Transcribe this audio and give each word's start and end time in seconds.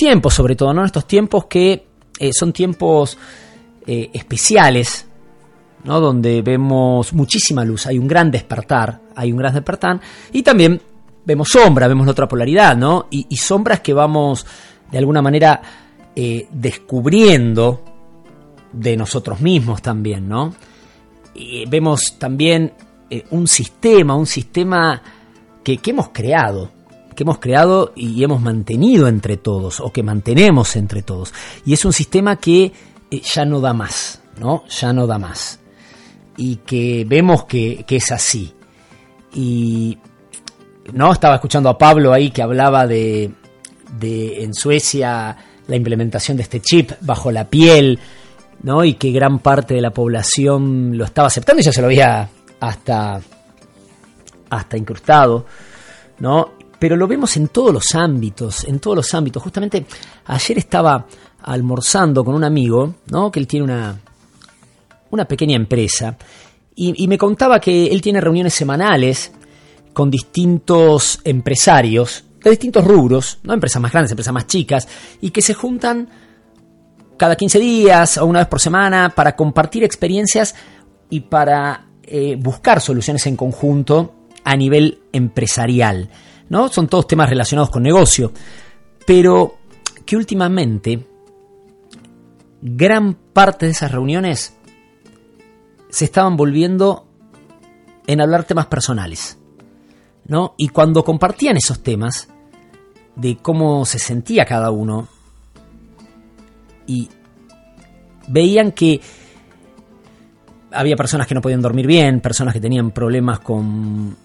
Tiempos, 0.00 0.32
sobre 0.32 0.56
todo, 0.56 0.72
¿no? 0.72 0.82
Estos 0.82 1.06
tiempos 1.06 1.44
que 1.44 1.84
eh, 2.18 2.30
son 2.32 2.54
tiempos 2.54 3.18
eh, 3.86 4.08
especiales, 4.14 5.06
¿no? 5.84 6.00
Donde 6.00 6.40
vemos 6.40 7.12
muchísima 7.12 7.66
luz, 7.66 7.86
hay 7.86 7.98
un 7.98 8.08
gran 8.08 8.30
despertar, 8.30 8.98
hay 9.14 9.30
un 9.30 9.36
gran 9.36 9.52
despertar, 9.52 10.00
y 10.32 10.42
también 10.42 10.80
vemos 11.26 11.48
sombra, 11.48 11.86
vemos 11.86 12.06
la 12.06 12.12
otra 12.12 12.26
polaridad, 12.26 12.78
¿no? 12.78 13.08
Y, 13.10 13.36
sombras 13.36 13.80
que 13.80 13.92
vamos, 13.92 14.46
de 14.90 14.96
alguna 14.96 15.20
manera, 15.20 15.60
eh, 16.16 16.48
descubriendo 16.50 17.84
de 18.72 18.96
nosotros 18.96 19.42
mismos 19.42 19.82
también, 19.82 20.26
¿no? 20.26 20.54
Vemos 21.68 22.18
también 22.18 22.72
un 23.30 23.46
sistema, 23.46 24.14
un 24.14 24.26
sistema 24.26 25.02
que 25.62 25.78
hemos 25.84 26.08
creado, 26.08 26.70
que 27.14 27.22
hemos 27.22 27.38
creado 27.38 27.92
y 27.94 28.22
hemos 28.22 28.40
mantenido 28.40 29.08
entre 29.08 29.36
todos, 29.36 29.80
o 29.80 29.92
que 29.92 30.02
mantenemos 30.02 30.76
entre 30.76 31.02
todos. 31.02 31.32
Y 31.64 31.72
es 31.72 31.84
un 31.84 31.92
sistema 31.92 32.36
que 32.36 32.72
eh, 33.10 33.22
ya 33.22 33.44
no 33.44 33.60
da 33.60 33.72
más, 33.72 34.22
¿no? 34.38 34.64
Ya 34.68 34.92
no 34.92 35.06
da 35.06 35.18
más. 35.18 35.60
Y 36.36 36.56
que 36.56 37.04
vemos 37.06 37.44
que, 37.44 37.84
que 37.86 37.96
es 37.96 38.12
así. 38.12 38.54
Y 39.34 39.98
no 40.92 41.12
estaba 41.12 41.36
escuchando 41.36 41.68
a 41.68 41.78
Pablo 41.78 42.12
ahí 42.12 42.30
que 42.30 42.42
hablaba 42.42 42.86
de, 42.86 43.30
de 43.98 44.42
en 44.42 44.54
Suecia 44.54 45.36
la 45.66 45.76
implementación 45.76 46.36
de 46.36 46.42
este 46.42 46.60
chip 46.60 46.92
bajo 47.00 47.30
la 47.30 47.48
piel, 47.48 47.98
¿no? 48.62 48.84
Y 48.84 48.94
que 48.94 49.12
gran 49.12 49.38
parte 49.38 49.74
de 49.74 49.80
la 49.80 49.92
población 49.92 50.96
lo 50.96 51.04
estaba 51.04 51.28
aceptando 51.28 51.60
y 51.60 51.64
ya 51.64 51.72
se 51.72 51.80
lo 51.80 51.86
había 51.86 52.28
hasta, 52.58 53.20
hasta 54.50 54.76
incrustado, 54.76 55.46
¿no? 56.18 56.59
Pero 56.80 56.96
lo 56.96 57.06
vemos 57.06 57.36
en 57.36 57.48
todos 57.48 57.72
los 57.72 57.94
ámbitos, 57.94 58.64
en 58.64 58.80
todos 58.80 58.96
los 58.96 59.14
ámbitos. 59.14 59.40
Justamente 59.40 59.86
ayer 60.24 60.58
estaba 60.58 61.06
almorzando 61.42 62.24
con 62.24 62.34
un 62.34 62.42
amigo, 62.42 62.96
¿no? 63.12 63.30
Que 63.30 63.38
él 63.38 63.46
tiene 63.46 63.64
una, 63.64 64.00
una 65.10 65.24
pequeña 65.26 65.54
empresa 65.54 66.16
y, 66.82 67.08
me 67.08 67.18
contaba 67.18 67.60
que 67.60 67.88
él 67.88 68.00
tiene 68.00 68.22
reuniones 68.22 68.54
semanales 68.54 69.32
con 69.92 70.10
distintos 70.10 71.20
empresarios 71.24 72.24
de 72.42 72.48
distintos 72.48 72.86
rubros, 72.86 73.38
¿no? 73.42 73.52
empresas 73.52 73.82
más 73.82 73.92
grandes, 73.92 74.12
empresas 74.12 74.32
más 74.32 74.46
chicas, 74.46 74.88
y 75.20 75.30
que 75.30 75.42
se 75.42 75.52
juntan 75.52 76.08
cada 77.18 77.36
15 77.36 77.58
días 77.58 78.16
o 78.16 78.24
una 78.24 78.38
vez 78.38 78.48
por 78.48 78.60
semana 78.60 79.12
para 79.14 79.36
compartir 79.36 79.84
experiencias 79.84 80.54
y 81.10 81.20
para 81.20 81.88
eh, 82.02 82.36
buscar 82.38 82.80
soluciones 82.80 83.26
en 83.26 83.36
conjunto 83.36 84.14
a 84.42 84.56
nivel 84.56 85.00
empresarial. 85.12 86.08
¿No? 86.50 86.68
Son 86.68 86.88
todos 86.88 87.06
temas 87.06 87.30
relacionados 87.30 87.70
con 87.70 87.82
negocio, 87.82 88.32
pero 89.06 89.54
que 90.04 90.16
últimamente 90.16 91.06
gran 92.60 93.14
parte 93.14 93.66
de 93.66 93.72
esas 93.72 93.90
reuniones 93.90 94.54
se 95.88 96.04
estaban 96.04 96.36
volviendo 96.36 97.06
en 98.06 98.20
hablar 98.20 98.44
temas 98.44 98.66
personales. 98.66 99.38
¿no? 100.26 100.54
Y 100.58 100.68
cuando 100.68 101.02
compartían 101.04 101.56
esos 101.56 101.82
temas 101.82 102.28
de 103.16 103.36
cómo 103.36 103.84
se 103.84 103.98
sentía 103.98 104.44
cada 104.44 104.70
uno 104.70 105.08
y 106.86 107.08
veían 108.28 108.72
que 108.72 109.00
había 110.72 110.96
personas 110.96 111.26
que 111.26 111.34
no 111.34 111.40
podían 111.40 111.62
dormir 111.62 111.86
bien, 111.86 112.20
personas 112.20 112.54
que 112.54 112.60
tenían 112.60 112.92
problemas 112.92 113.40
con 113.40 114.16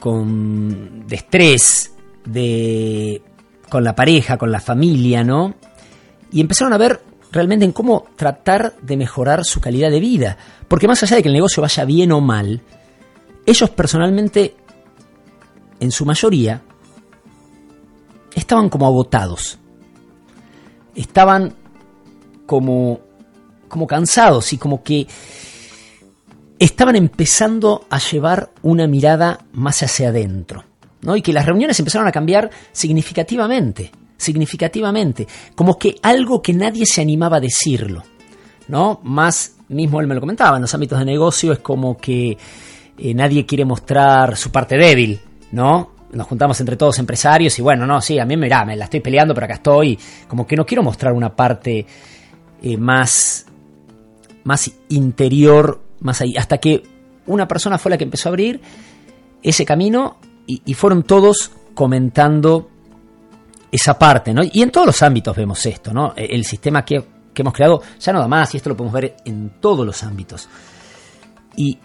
con 0.00 1.06
de 1.06 1.16
estrés, 1.16 1.92
de 2.24 3.22
con 3.68 3.84
la 3.84 3.94
pareja, 3.94 4.38
con 4.38 4.50
la 4.50 4.60
familia, 4.60 5.24
¿no? 5.24 5.54
Y 6.32 6.40
empezaron 6.40 6.72
a 6.72 6.78
ver 6.78 7.00
realmente 7.30 7.64
en 7.64 7.72
cómo 7.72 8.06
tratar 8.16 8.74
de 8.80 8.96
mejorar 8.96 9.44
su 9.44 9.60
calidad 9.60 9.90
de 9.90 10.00
vida, 10.00 10.38
porque 10.66 10.88
más 10.88 11.02
allá 11.02 11.16
de 11.16 11.22
que 11.22 11.28
el 11.28 11.34
negocio 11.34 11.62
vaya 11.62 11.84
bien 11.84 12.12
o 12.12 12.20
mal, 12.20 12.62
ellos 13.44 13.70
personalmente 13.70 14.56
en 15.80 15.90
su 15.90 16.04
mayoría, 16.04 16.62
estaban 18.34 18.68
como 18.68 18.86
agotados. 18.86 19.58
Estaban 20.94 21.54
como, 22.46 23.00
como 23.68 23.86
cansados 23.86 24.52
y 24.52 24.58
como 24.58 24.82
que 24.82 25.06
estaban 26.58 26.96
empezando 26.96 27.86
a 27.88 27.98
llevar 27.98 28.50
una 28.62 28.86
mirada 28.86 29.40
más 29.52 29.82
hacia 29.82 30.08
adentro. 30.08 30.64
¿no? 31.02 31.16
Y 31.16 31.22
que 31.22 31.32
las 31.32 31.46
reuniones 31.46 31.78
empezaron 31.78 32.08
a 32.08 32.12
cambiar 32.12 32.50
significativamente. 32.72 33.90
Significativamente. 34.16 35.26
Como 35.54 35.78
que 35.78 35.96
algo 36.02 36.42
que 36.42 36.52
nadie 36.52 36.84
se 36.86 37.00
animaba 37.00 37.36
a 37.36 37.40
decirlo. 37.40 38.02
¿no? 38.66 39.00
Más, 39.04 39.56
mismo 39.68 40.00
él 40.00 40.06
me 40.06 40.14
lo 40.14 40.20
comentaba, 40.20 40.56
en 40.56 40.62
los 40.62 40.74
ámbitos 40.74 40.98
de 40.98 41.04
negocio 41.04 41.52
es 41.52 41.60
como 41.60 41.96
que 41.96 42.36
eh, 42.98 43.14
nadie 43.14 43.46
quiere 43.46 43.64
mostrar 43.64 44.36
su 44.36 44.50
parte 44.50 44.76
débil. 44.76 45.20
¿no? 45.52 45.92
Nos 46.12 46.26
juntamos 46.26 46.58
entre 46.58 46.76
todos 46.76 46.98
empresarios 46.98 47.56
y 47.58 47.62
bueno, 47.62 47.86
no, 47.86 48.00
sí, 48.00 48.18
a 48.18 48.24
mí 48.24 48.36
mirá, 48.36 48.64
me 48.64 48.76
la 48.76 48.84
estoy 48.84 49.00
peleando, 49.00 49.34
pero 49.34 49.44
acá 49.44 49.54
estoy. 49.54 49.98
Como 50.26 50.46
que 50.46 50.56
no 50.56 50.66
quiero 50.66 50.82
mostrar 50.82 51.12
una 51.12 51.34
parte 51.34 51.86
eh, 52.60 52.76
más, 52.76 53.46
más 54.42 54.70
interior, 54.88 55.87
más 56.00 56.20
ahí. 56.20 56.36
Hasta 56.36 56.58
que 56.58 56.82
una 57.26 57.46
persona 57.46 57.78
fue 57.78 57.90
la 57.90 57.98
que 57.98 58.04
empezó 58.04 58.28
a 58.28 58.30
abrir 58.30 58.60
ese 59.42 59.64
camino 59.64 60.18
y, 60.46 60.72
fueron 60.74 61.02
todos 61.02 61.50
comentando 61.74 62.70
esa 63.70 63.98
parte, 63.98 64.32
¿no? 64.32 64.42
Y 64.50 64.62
en 64.62 64.70
todos 64.70 64.86
los 64.86 65.02
ámbitos 65.02 65.36
vemos 65.36 65.64
esto, 65.66 65.92
¿no? 65.92 66.14
E, 66.16 66.24
el 66.34 66.44
sistema 66.46 66.84
que, 66.86 67.04
que 67.34 67.42
hemos 67.42 67.52
creado 67.52 67.82
ya 68.00 68.14
no 68.14 68.20
da 68.20 68.28
más 68.28 68.54
y 68.54 68.56
esto 68.56 68.70
lo 68.70 68.76
podemos 68.76 68.94
ver 68.94 69.16
en 69.26 69.60
todos 69.60 69.84
los 69.84 70.02
ámbitos. 70.02 70.48
Y 71.54 71.78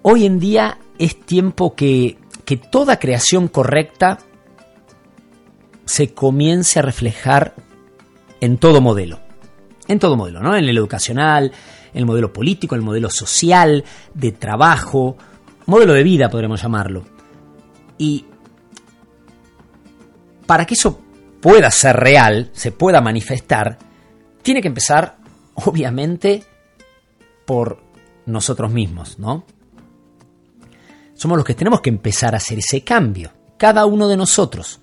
hoy 0.00 0.24
en 0.24 0.40
día 0.40 0.78
es 0.98 1.20
tiempo 1.20 1.74
que, 1.74 2.16
que 2.46 2.56
toda 2.56 2.98
creación 2.98 3.48
correcta 3.48 4.18
se 5.84 6.14
comience 6.14 6.78
a 6.78 6.82
reflejar 6.82 7.54
en 8.40 8.56
todo 8.56 8.80
modelo. 8.80 9.20
En 9.88 9.98
todo 9.98 10.16
modelo, 10.16 10.40
¿no? 10.40 10.56
En 10.56 10.64
el 10.64 10.78
educacional, 10.78 11.52
el 11.94 12.06
modelo 12.06 12.32
político, 12.32 12.74
el 12.74 12.82
modelo 12.82 13.08
social, 13.10 13.84
de 14.12 14.32
trabajo, 14.32 15.16
modelo 15.66 15.94
de 15.94 16.02
vida 16.02 16.28
podremos 16.28 16.62
llamarlo. 16.62 17.04
Y 17.96 18.26
para 20.46 20.66
que 20.66 20.74
eso 20.74 21.00
pueda 21.40 21.70
ser 21.70 21.96
real, 21.96 22.50
se 22.52 22.72
pueda 22.72 23.00
manifestar, 23.00 23.78
tiene 24.42 24.60
que 24.60 24.68
empezar, 24.68 25.16
obviamente, 25.54 26.42
por 27.46 27.82
nosotros 28.26 28.70
mismos, 28.72 29.18
¿no? 29.18 29.44
somos 31.14 31.38
los 31.38 31.46
que 31.46 31.54
tenemos 31.54 31.80
que 31.80 31.90
empezar 31.90 32.34
a 32.34 32.38
hacer 32.38 32.58
ese 32.58 32.82
cambio, 32.82 33.30
cada 33.56 33.86
uno 33.86 34.08
de 34.08 34.16
nosotros. 34.16 34.80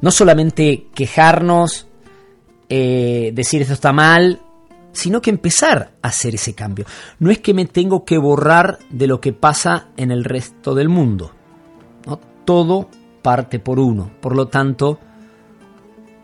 No 0.00 0.10
solamente 0.10 0.86
quejarnos, 0.94 1.86
eh, 2.68 3.32
decir 3.34 3.62
esto 3.62 3.74
está 3.74 3.92
mal, 3.92 4.40
sino 4.98 5.20
que 5.20 5.30
empezar 5.30 5.92
a 6.02 6.08
hacer 6.08 6.34
ese 6.34 6.54
cambio. 6.54 6.84
No 7.20 7.30
es 7.30 7.38
que 7.38 7.54
me 7.54 7.66
tengo 7.66 8.04
que 8.04 8.18
borrar 8.18 8.80
de 8.90 9.06
lo 9.06 9.20
que 9.20 9.32
pasa 9.32 9.88
en 9.96 10.10
el 10.10 10.24
resto 10.24 10.74
del 10.74 10.88
mundo. 10.88 11.30
¿no? 12.04 12.18
Todo 12.44 12.88
parte 13.22 13.60
por 13.60 13.78
uno. 13.78 14.10
Por 14.20 14.34
lo 14.34 14.48
tanto, 14.48 14.98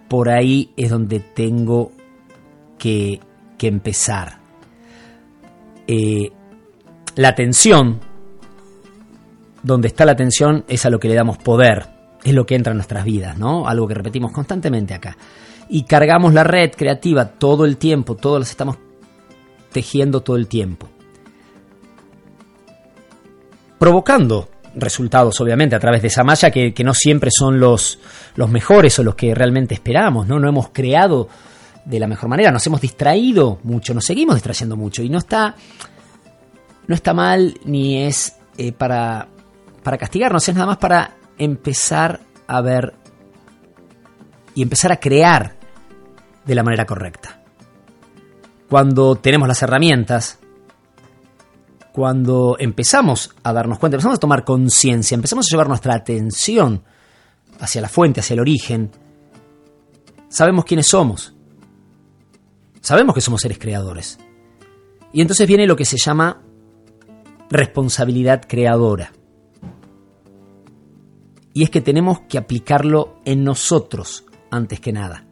por 0.08 0.28
ahí 0.28 0.72
es 0.76 0.90
donde 0.90 1.20
tengo 1.20 1.92
que, 2.76 3.20
que 3.56 3.68
empezar. 3.68 4.38
Eh, 5.86 6.32
la 7.14 7.28
atención 7.28 8.00
donde 9.62 9.86
está 9.86 10.04
la 10.04 10.12
atención 10.12 10.64
es 10.66 10.84
a 10.84 10.90
lo 10.90 10.98
que 10.98 11.08
le 11.08 11.14
damos 11.14 11.38
poder, 11.38 11.86
es 12.24 12.34
lo 12.34 12.44
que 12.44 12.56
entra 12.56 12.72
en 12.72 12.78
nuestras 12.78 13.04
vidas, 13.04 13.38
¿no? 13.38 13.68
Algo 13.68 13.86
que 13.86 13.94
repetimos 13.94 14.32
constantemente 14.32 14.94
acá. 14.94 15.16
Y 15.68 15.84
cargamos 15.84 16.34
la 16.34 16.44
red 16.44 16.72
creativa 16.72 17.26
todo 17.26 17.64
el 17.64 17.76
tiempo, 17.76 18.16
todos 18.16 18.38
los 18.38 18.50
estamos 18.50 18.78
tejiendo 19.72 20.20
todo 20.20 20.36
el 20.36 20.46
tiempo. 20.46 20.88
Provocando 23.78 24.48
resultados, 24.76 25.40
obviamente, 25.40 25.76
a 25.76 25.80
través 25.80 26.02
de 26.02 26.08
esa 26.08 26.24
malla 26.24 26.50
que, 26.50 26.74
no 26.84 26.94
siempre 26.94 27.30
son 27.30 27.60
los, 27.60 27.98
los 28.36 28.50
mejores 28.50 28.98
o 28.98 29.02
los 29.02 29.14
que 29.14 29.34
realmente 29.34 29.74
esperamos, 29.74 30.26
¿no? 30.26 30.38
No 30.38 30.48
hemos 30.48 30.70
creado 30.70 31.28
de 31.84 31.98
la 31.98 32.06
mejor 32.06 32.28
manera, 32.28 32.50
nos 32.50 32.66
hemos 32.66 32.80
distraído 32.80 33.58
mucho, 33.62 33.92
nos 33.94 34.06
seguimos 34.06 34.36
distrayendo 34.36 34.76
mucho 34.76 35.02
y 35.02 35.10
no 35.10 35.18
está, 35.18 35.54
no 36.86 36.94
está 36.94 37.12
mal 37.12 37.58
ni 37.64 38.02
es 38.02 38.36
eh, 38.56 38.72
para, 38.72 39.28
para 39.82 39.98
castigarnos, 39.98 40.48
es 40.48 40.54
nada 40.54 40.66
más 40.66 40.78
para 40.78 41.16
empezar 41.36 42.20
a 42.46 42.60
ver 42.62 42.94
y 44.54 44.62
empezar 44.62 44.92
a 44.92 45.00
crear 45.00 45.56
de 46.44 46.54
la 46.54 46.62
manera 46.62 46.86
correcta. 46.86 47.40
Cuando 48.68 49.16
tenemos 49.16 49.48
las 49.48 49.62
herramientas, 49.62 50.38
cuando 51.92 52.56
empezamos 52.58 53.34
a 53.42 53.52
darnos 53.52 53.78
cuenta, 53.78 53.96
empezamos 53.96 54.16
a 54.16 54.20
tomar 54.20 54.44
conciencia, 54.44 55.14
empezamos 55.14 55.46
a 55.46 55.50
llevar 55.50 55.68
nuestra 55.68 55.94
atención 55.94 56.82
hacia 57.60 57.80
la 57.80 57.88
fuente, 57.88 58.20
hacia 58.20 58.34
el 58.34 58.40
origen, 58.40 58.90
sabemos 60.28 60.64
quiénes 60.64 60.88
somos. 60.88 61.34
Sabemos 62.80 63.14
que 63.14 63.20
somos 63.20 63.40
seres 63.40 63.58
creadores. 63.58 64.18
Y 65.12 65.20
entonces 65.20 65.46
viene 65.46 65.66
lo 65.66 65.76
que 65.76 65.84
se 65.84 65.96
llama 65.96 66.42
responsabilidad 67.48 68.42
creadora. 68.46 69.12
Y 71.54 71.62
es 71.62 71.70
que 71.70 71.80
tenemos 71.80 72.22
que 72.28 72.36
aplicarlo 72.36 73.20
en 73.24 73.44
nosotros 73.44 74.24
antes 74.56 74.80
que 74.80 74.92
nada. 74.92 75.26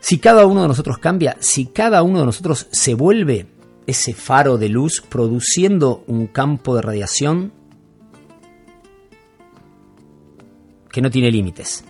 Si 0.00 0.18
cada 0.18 0.46
uno 0.46 0.62
de 0.62 0.68
nosotros 0.68 0.98
cambia, 0.98 1.36
si 1.40 1.66
cada 1.66 2.02
uno 2.02 2.20
de 2.20 2.26
nosotros 2.26 2.68
se 2.70 2.94
vuelve 2.94 3.46
ese 3.86 4.14
faro 4.14 4.58
de 4.58 4.68
luz 4.68 5.02
produciendo 5.06 6.04
un 6.06 6.26
campo 6.26 6.76
de 6.76 6.82
radiación 6.82 7.52
que 10.90 11.02
no 11.02 11.10
tiene 11.10 11.30
límites. 11.30 11.84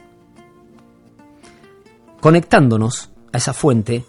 Conectándonos 2.20 3.10
a 3.32 3.38
esa 3.38 3.52
fuente, 3.52 4.04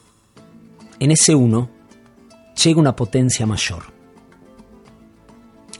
en 0.99 1.11
ese 1.11 1.35
uno 1.35 1.69
llega 2.63 2.79
una 2.79 2.95
potencia 2.95 3.45
mayor. 3.45 3.83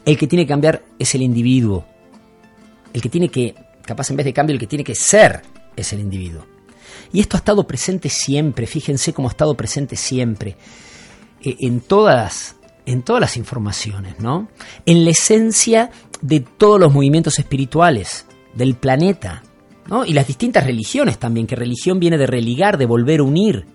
El 0.04 0.16
que 0.16 0.26
tiene 0.26 0.44
que 0.44 0.50
cambiar 0.50 0.82
es 0.98 1.14
el 1.14 1.22
individuo. 1.22 1.84
El 2.92 3.02
que 3.02 3.08
tiene 3.08 3.28
que, 3.28 3.54
capaz 3.90 4.08
en 4.10 4.16
vez 4.16 4.24
de 4.24 4.32
cambio, 4.32 4.54
el 4.54 4.60
que 4.60 4.68
tiene 4.68 4.84
que 4.84 4.94
ser 4.94 5.42
es 5.74 5.92
el 5.92 5.98
individuo. 5.98 6.46
Y 7.12 7.18
esto 7.18 7.36
ha 7.36 7.38
estado 7.38 7.66
presente 7.66 8.08
siempre, 8.08 8.68
fíjense 8.68 9.12
cómo 9.12 9.26
ha 9.26 9.32
estado 9.32 9.56
presente 9.56 9.96
siempre, 9.96 10.56
eh, 11.42 11.56
en, 11.58 11.80
todas, 11.80 12.54
en 12.86 13.02
todas 13.02 13.20
las 13.20 13.36
informaciones, 13.36 14.20
¿no? 14.20 14.48
En 14.86 15.04
la 15.04 15.10
esencia 15.10 15.90
de 16.20 16.38
todos 16.38 16.78
los 16.78 16.92
movimientos 16.92 17.40
espirituales 17.40 18.26
del 18.54 18.76
planeta, 18.76 19.42
¿no? 19.88 20.04
Y 20.04 20.12
las 20.12 20.28
distintas 20.28 20.64
religiones 20.64 21.18
también, 21.18 21.48
que 21.48 21.56
religión 21.56 21.98
viene 21.98 22.16
de 22.16 22.28
religar, 22.28 22.78
de 22.78 22.86
volver 22.86 23.18
a 23.18 23.24
unir. 23.24 23.66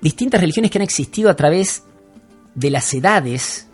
Distintas 0.00 0.40
religiones 0.40 0.72
que 0.72 0.78
han 0.78 0.82
existido 0.82 1.30
a 1.30 1.36
través 1.36 1.84
de 2.56 2.70
las 2.70 2.92
edades, 2.92 3.68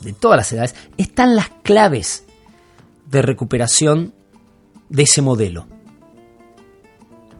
de 0.00 0.14
todas 0.14 0.38
las 0.38 0.52
edades, 0.54 0.74
están 0.96 1.36
las 1.36 1.50
claves 1.62 2.24
de 3.10 3.22
recuperación 3.22 4.14
de 4.88 5.02
ese 5.02 5.22
modelo 5.22 5.66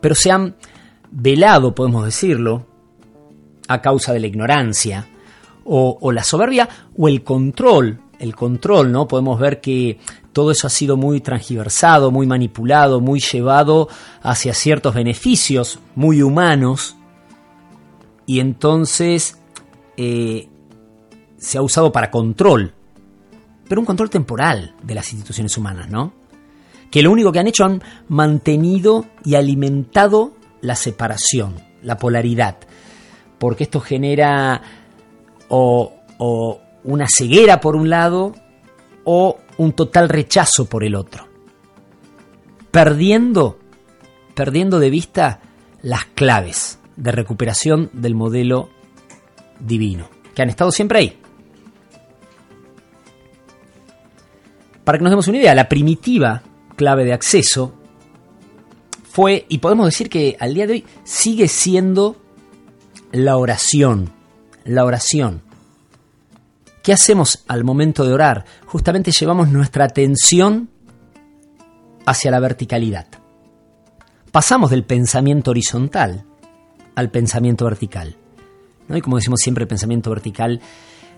pero 0.01 0.15
se 0.15 0.31
han 0.31 0.57
velado, 1.11 1.75
podemos 1.75 2.05
decirlo, 2.05 2.67
a 3.67 3.81
causa 3.83 4.13
de 4.13 4.21
la 4.21 4.27
ignorancia 4.27 5.07
o, 5.65 6.13
la 6.13 6.25
soberbia 6.25 6.69
o 6.97 7.09
el 7.09 7.23
control. 7.23 8.01
El 8.19 8.35
control, 8.35 8.91
¿no? 8.91 9.07
Podemos 9.07 9.39
ver 9.39 9.61
que 9.61 10.01
todo 10.33 10.51
eso 10.51 10.67
ha 10.67 10.71
sido 10.71 10.97
muy 10.97 11.21
transgiversado, 11.21 12.11
muy 12.11 12.27
manipulado, 12.27 13.01
muy 13.01 13.21
llevado 13.21 13.89
hacia 14.23 14.55
ciertos 14.55 14.95
beneficios 14.95 15.79
muy 15.95 16.23
humanos. 16.23 16.97
Y 18.27 18.41
entonces 18.41 19.39
eh, 19.97 20.49
se 21.37 21.59
ha 21.59 21.63
usado 21.63 21.93
para 21.93 22.11
control, 22.11 22.75
pero 23.69 23.81
un 23.81 23.87
control 23.87 24.11
temporal 24.11 24.75
de 24.83 24.95
las 24.95 25.13
instituciones 25.13 25.57
humanas, 25.57 25.89
¿no? 25.89 26.13
que 26.91 27.03
lo 27.03 27.11
único 27.11 27.33
que 27.33 27.39
han 27.39 27.49
hecho 27.49 27.65
han 27.65 27.83
mantenido 28.09 29.07
y 29.25 29.35
alimentado 29.35 30.33
la 30.61 30.75
separación, 30.75 31.57
la 31.83 31.99
polaridad, 31.99 32.59
porque 33.39 33.65
esto 33.65 33.81
genera 33.81 34.63
o, 35.49 35.95
una 36.85 37.07
ceguera 37.09 37.61
por 37.61 37.77
un 37.77 37.91
lado 37.91 38.35
o 39.05 39.39
un 39.57 39.73
total 39.73 40.09
rechazo 40.09 40.67
por 40.67 40.85
el 40.85 40.95
otro, 40.95 41.29
perdiendo, 42.71 43.59
perdiendo 44.35 44.79
de 44.79 44.91
vista 44.91 45.41
las 45.83 46.07
claves 46.07 46.79
de 46.97 47.13
recuperación 47.13 47.91
del 47.93 48.15
modelo 48.15 48.71
divino, 49.61 50.09
que 50.35 50.43
han 50.43 50.51
estado 50.51 50.73
siempre 50.73 50.99
ahí. 50.99 51.18
Para 54.89 54.97
que 54.97 55.05
nos 55.05 55.11
demos 55.11 55.29
una 55.29 55.37
idea, 55.37 55.55
la 55.55 55.69
primitiva 55.69 56.43
clave 56.75 57.05
de 57.05 57.13
acceso 57.13 57.75
fue, 59.03 59.45
y 59.51 59.59
podemos 59.59 59.85
decir 59.85 60.09
que 60.09 60.35
al 60.41 60.55
día 60.55 60.67
de 60.67 60.73
hoy 60.73 60.87
sigue 61.05 61.47
siendo 61.47 62.17
la 63.13 63.37
oración. 63.37 64.11
La 64.65 64.87
oración. 64.87 65.43
¿Qué 66.83 66.95
hacemos 66.95 67.45
al 67.49 67.65
momento 67.65 68.07
de 68.07 68.15
orar? 68.15 68.47
Justamente 68.65 69.13
llevamos 69.13 69.51
nuestra 69.51 69.85
atención 69.85 70.71
hacia 72.07 72.31
la 72.31 72.41
verticalidad. 72.41 73.09
Pasamos 74.33 74.71
del 74.71 74.85
pensamiento 74.85 75.51
horizontal 75.51 76.25
al 76.95 77.11
pensamiento 77.11 77.67
vertical. 77.67 78.17
¿no? 78.89 78.97
Y 78.97 79.03
como 79.03 79.17
decimos 79.17 79.41
siempre, 79.43 79.65
el 79.65 79.69
pensamiento 79.69 80.09
vertical, 80.09 80.63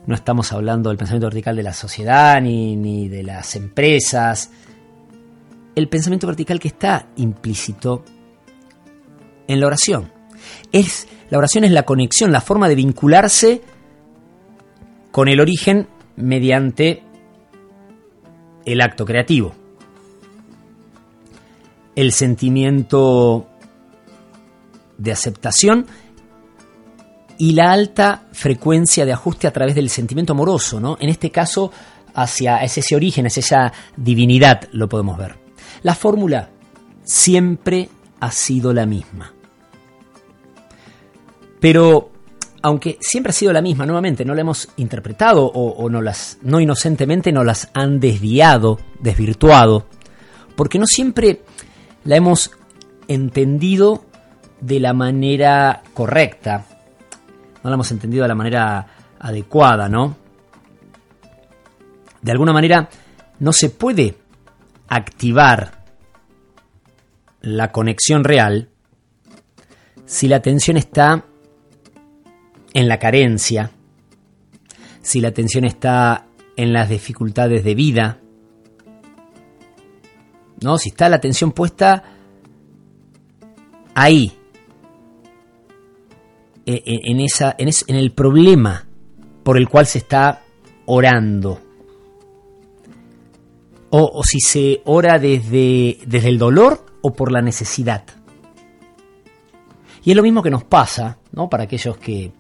no 0.07 0.15
estamos 0.15 0.53
hablando 0.53 0.89
del 0.89 0.99
pensamiento 0.99 1.27
vertical 1.27 1.57
de 1.57 1.63
la 1.63 1.73
sociedad 1.73 2.41
ni, 2.41 2.77
ni 2.77 3.09
de 3.09 3.23
las 3.23 3.57
empresas, 3.57 4.51
el 5.75 5.89
pensamiento 5.89 6.27
vertical 6.27 6.59
que 6.59 6.69
está 6.69 7.09
implícito 7.17 8.05
en 9.47 9.61
la 9.61 9.67
oración. 9.67 10.13
Es, 10.73 11.09
la 11.29 11.39
oración 11.39 11.65
es 11.65 11.71
la 11.71 11.85
conexión, 11.85 12.33
la 12.33 12.41
forma 12.41 12.69
de 12.69 12.75
vincularse 12.75 13.63
con 15.11 15.29
el 15.29 15.41
origen 15.41 15.89
mediante 16.17 17.03
el 18.65 18.81
acto 18.81 19.05
creativo. 19.05 19.55
El 21.97 22.13
sentimiento 22.13 23.49
de 24.99 25.13
aceptación 25.13 25.87
y 27.41 27.55
la 27.55 27.73
alta 27.73 28.25
frecuencia 28.33 29.07
de 29.07 29.15
ajuste 29.15 29.47
a 29.47 29.51
través 29.51 29.75
del 29.75 29.89
sentimiento 29.89 30.35
amoroso, 30.35 30.79
¿no? 30.79 30.99
En 31.01 31.09
este 31.09 31.31
caso, 31.31 31.73
hacia 32.13 32.59
ese 32.59 32.95
origen, 32.95 33.25
esa 33.25 33.73
divinidad, 33.97 34.69
lo 34.73 34.91
podemos 34.91 35.17
ver. 35.17 35.37
La 35.83 35.95
fórmula 35.95 36.51
siempre 37.03 37.89
ha 38.21 38.31
sido 38.31 38.75
la 38.75 38.85
misma. 38.85 39.33
Pero, 41.61 42.11
aunque 42.61 42.99
siempre 43.01 43.31
ha 43.31 43.33
sido 43.33 43.55
la 43.55 43.63
misma, 43.63 43.87
nuevamente 43.87 44.23
no 44.27 44.35
la 44.35 44.43
hemos 44.43 44.69
interpretado 44.77 45.47
o, 45.47 45.89
no, 45.89 46.03
las, 46.03 46.37
no 46.43 46.61
inocentemente 46.61 47.33
no 47.33 47.43
las 47.43 47.71
han 47.73 48.01
desviado, 48.01 48.81
desvirtuado, 48.99 49.87
porque 50.57 50.79
no 50.79 50.85
siempre 50.87 51.41
la 52.05 52.17
hemos 52.17 52.51
entendido 53.09 54.05
de 54.61 54.79
la 54.79 54.93
manera 54.93 55.83
correcta, 55.95 56.67
no 57.63 57.71
la 57.71 57.75
hemos 57.75 57.91
entendido 57.91 58.23
de 58.23 58.29
la 58.29 58.35
manera 58.35 58.87
adecuada, 59.19 59.89
¿no? 59.89 60.17
De 62.23 62.33
alguna 62.33 62.53
manera 62.53 62.89
no 63.39 63.53
se 63.53 63.71
puede 63.71 64.17
activar 64.89 65.85
la 67.41 67.73
conexión 67.73 68.25
real 68.25 68.69
si 70.05 70.29
la 70.29 70.37
atención 70.37 70.77
está 70.77 71.25
en 72.75 72.89
la 72.89 72.99
carencia, 72.99 73.71
si 75.03 75.21
la 75.21 75.29
atención 75.29 75.65
está 75.65 76.27
en 76.57 76.73
las 76.73 76.89
dificultades 76.89 77.65
de 77.65 77.75
vida, 77.75 78.19
¿no? 80.61 80.79
Si 80.79 80.91
está 80.91 81.09
la 81.09 81.17
atención 81.17 81.53
puesta 81.53 82.03
ahí, 83.95 84.40
e, 86.75 86.83
e, 86.85 87.11
en, 87.11 87.21
esa, 87.21 87.55
en 87.59 87.97
el 87.97 88.13
problema 88.13 88.87
por 89.43 89.57
el 89.57 89.69
cual 89.69 89.87
se 89.87 89.99
está 89.99 90.43
orando 90.87 91.61
o, 93.91 94.23
si 94.25 94.41
se 94.41 94.83
ora 94.85 95.19
desde, 95.19 95.99
desde 96.07 96.29
el 96.29 96.39
dolor 96.39 96.87
o 97.03 97.13
por 97.13 97.33
la 97.33 97.43
necesidad. 97.43 98.05
Y 100.05 100.11
es 100.11 100.17
lo 100.17 100.23
mismo 100.23 100.43
que 100.43 100.51
nos 100.51 100.65
pasa, 100.65 101.19
¿no? 101.33 101.51
Para 101.51 101.65
aquellos 101.65 101.97
que, 101.99 102.33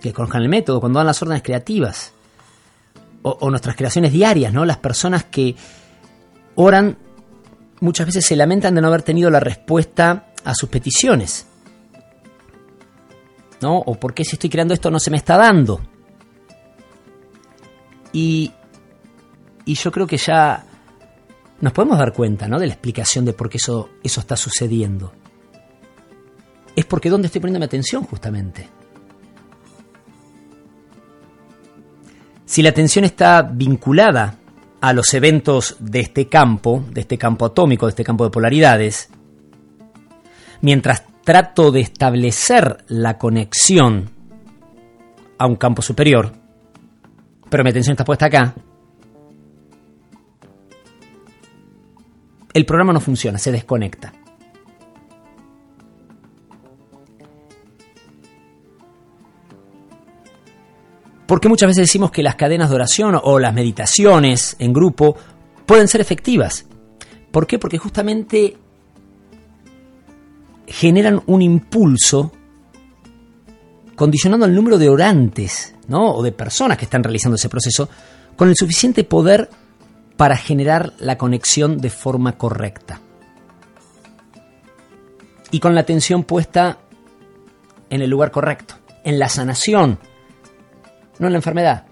que 0.00 0.12
conozcan 0.12 0.42
el 0.42 0.48
método, 0.48 0.80
cuando 0.80 0.98
dan 0.98 1.06
las 1.06 1.20
órdenes 1.22 1.42
creativas. 1.42 2.12
o, 3.22 3.50
nuestras 3.50 3.74
creaciones 3.74 4.12
diarias, 4.12 4.52
¿no? 4.52 4.64
Las 4.64 4.76
personas 4.76 5.24
que 5.24 5.56
oran 6.54 6.98
muchas 7.80 8.06
veces 8.06 8.24
se 8.24 8.36
lamentan 8.36 8.74
de 8.74 8.80
no 8.80 8.88
haber 8.88 9.02
tenido 9.02 9.30
la 9.30 9.40
respuesta 9.40 10.28
a 10.44 10.54
sus 10.54 10.68
peticiones. 10.68 11.46
O 13.74 13.94
por 13.98 14.14
qué 14.14 14.24
si 14.24 14.36
estoy 14.36 14.50
creando 14.50 14.74
esto 14.74 14.90
no 14.90 14.98
se 14.98 15.10
me 15.10 15.16
está 15.16 15.36
dando. 15.36 15.80
Y, 18.12 18.52
y 19.64 19.74
yo 19.74 19.90
creo 19.90 20.06
que 20.06 20.16
ya 20.16 20.64
nos 21.60 21.72
podemos 21.72 21.98
dar 21.98 22.12
cuenta, 22.12 22.48
¿no? 22.48 22.58
De 22.58 22.66
la 22.66 22.74
explicación 22.74 23.24
de 23.24 23.32
por 23.32 23.48
qué 23.48 23.56
eso, 23.56 23.90
eso 24.02 24.20
está 24.20 24.36
sucediendo. 24.36 25.12
Es 26.74 26.84
porque 26.84 27.08
¿dónde 27.08 27.26
estoy 27.26 27.40
poniendo 27.40 27.60
mi 27.60 27.64
atención 27.64 28.04
justamente? 28.04 28.68
Si 32.44 32.62
la 32.62 32.70
atención 32.70 33.04
está 33.04 33.42
vinculada 33.42 34.38
a 34.80 34.92
los 34.92 35.12
eventos 35.14 35.76
de 35.80 36.00
este 36.00 36.28
campo, 36.28 36.84
de 36.90 37.00
este 37.00 37.18
campo 37.18 37.46
atómico, 37.46 37.86
de 37.86 37.90
este 37.90 38.04
campo 38.04 38.24
de 38.24 38.30
polaridades, 38.30 39.08
mientras 40.60 41.02
trato 41.26 41.72
de 41.72 41.80
establecer 41.80 42.84
la 42.86 43.18
conexión 43.18 44.08
a 45.38 45.46
un 45.48 45.56
campo 45.56 45.82
superior, 45.82 46.32
pero 47.50 47.64
mi 47.64 47.70
atención 47.70 47.94
está 47.94 48.04
puesta 48.04 48.26
acá, 48.26 48.54
el 52.54 52.64
programa 52.64 52.92
no 52.92 53.00
funciona, 53.00 53.38
se 53.38 53.50
desconecta. 53.50 54.12
Porque 61.26 61.48
muchas 61.48 61.66
veces 61.66 61.88
decimos 61.88 62.12
que 62.12 62.22
las 62.22 62.36
cadenas 62.36 62.70
de 62.70 62.76
oración 62.76 63.18
o 63.20 63.40
las 63.40 63.52
meditaciones 63.52 64.54
en 64.60 64.72
grupo 64.72 65.16
pueden 65.66 65.88
ser 65.88 66.00
efectivas. 66.00 66.68
¿Por 67.32 67.48
qué? 67.48 67.58
Porque 67.58 67.78
justamente 67.78 68.56
generan 70.66 71.22
un 71.26 71.42
impulso 71.42 72.32
condicionando 73.94 74.46
el 74.46 74.54
número 74.54 74.78
de 74.78 74.88
orantes 74.88 75.74
¿no? 75.88 76.12
o 76.12 76.22
de 76.22 76.32
personas 76.32 76.76
que 76.76 76.84
están 76.84 77.02
realizando 77.02 77.36
ese 77.36 77.48
proceso 77.48 77.88
con 78.36 78.48
el 78.48 78.56
suficiente 78.56 79.04
poder 79.04 79.48
para 80.16 80.36
generar 80.36 80.92
la 80.98 81.18
conexión 81.18 81.78
de 81.78 81.90
forma 81.90 82.36
correcta. 82.36 83.00
Y 85.50 85.60
con 85.60 85.74
la 85.74 85.82
atención 85.82 86.24
puesta 86.24 86.78
en 87.88 88.02
el 88.02 88.10
lugar 88.10 88.30
correcto, 88.30 88.74
en 89.04 89.18
la 89.18 89.28
sanación, 89.28 89.98
no 91.18 91.26
en 91.26 91.32
la 91.32 91.38
enfermedad. 91.38 91.86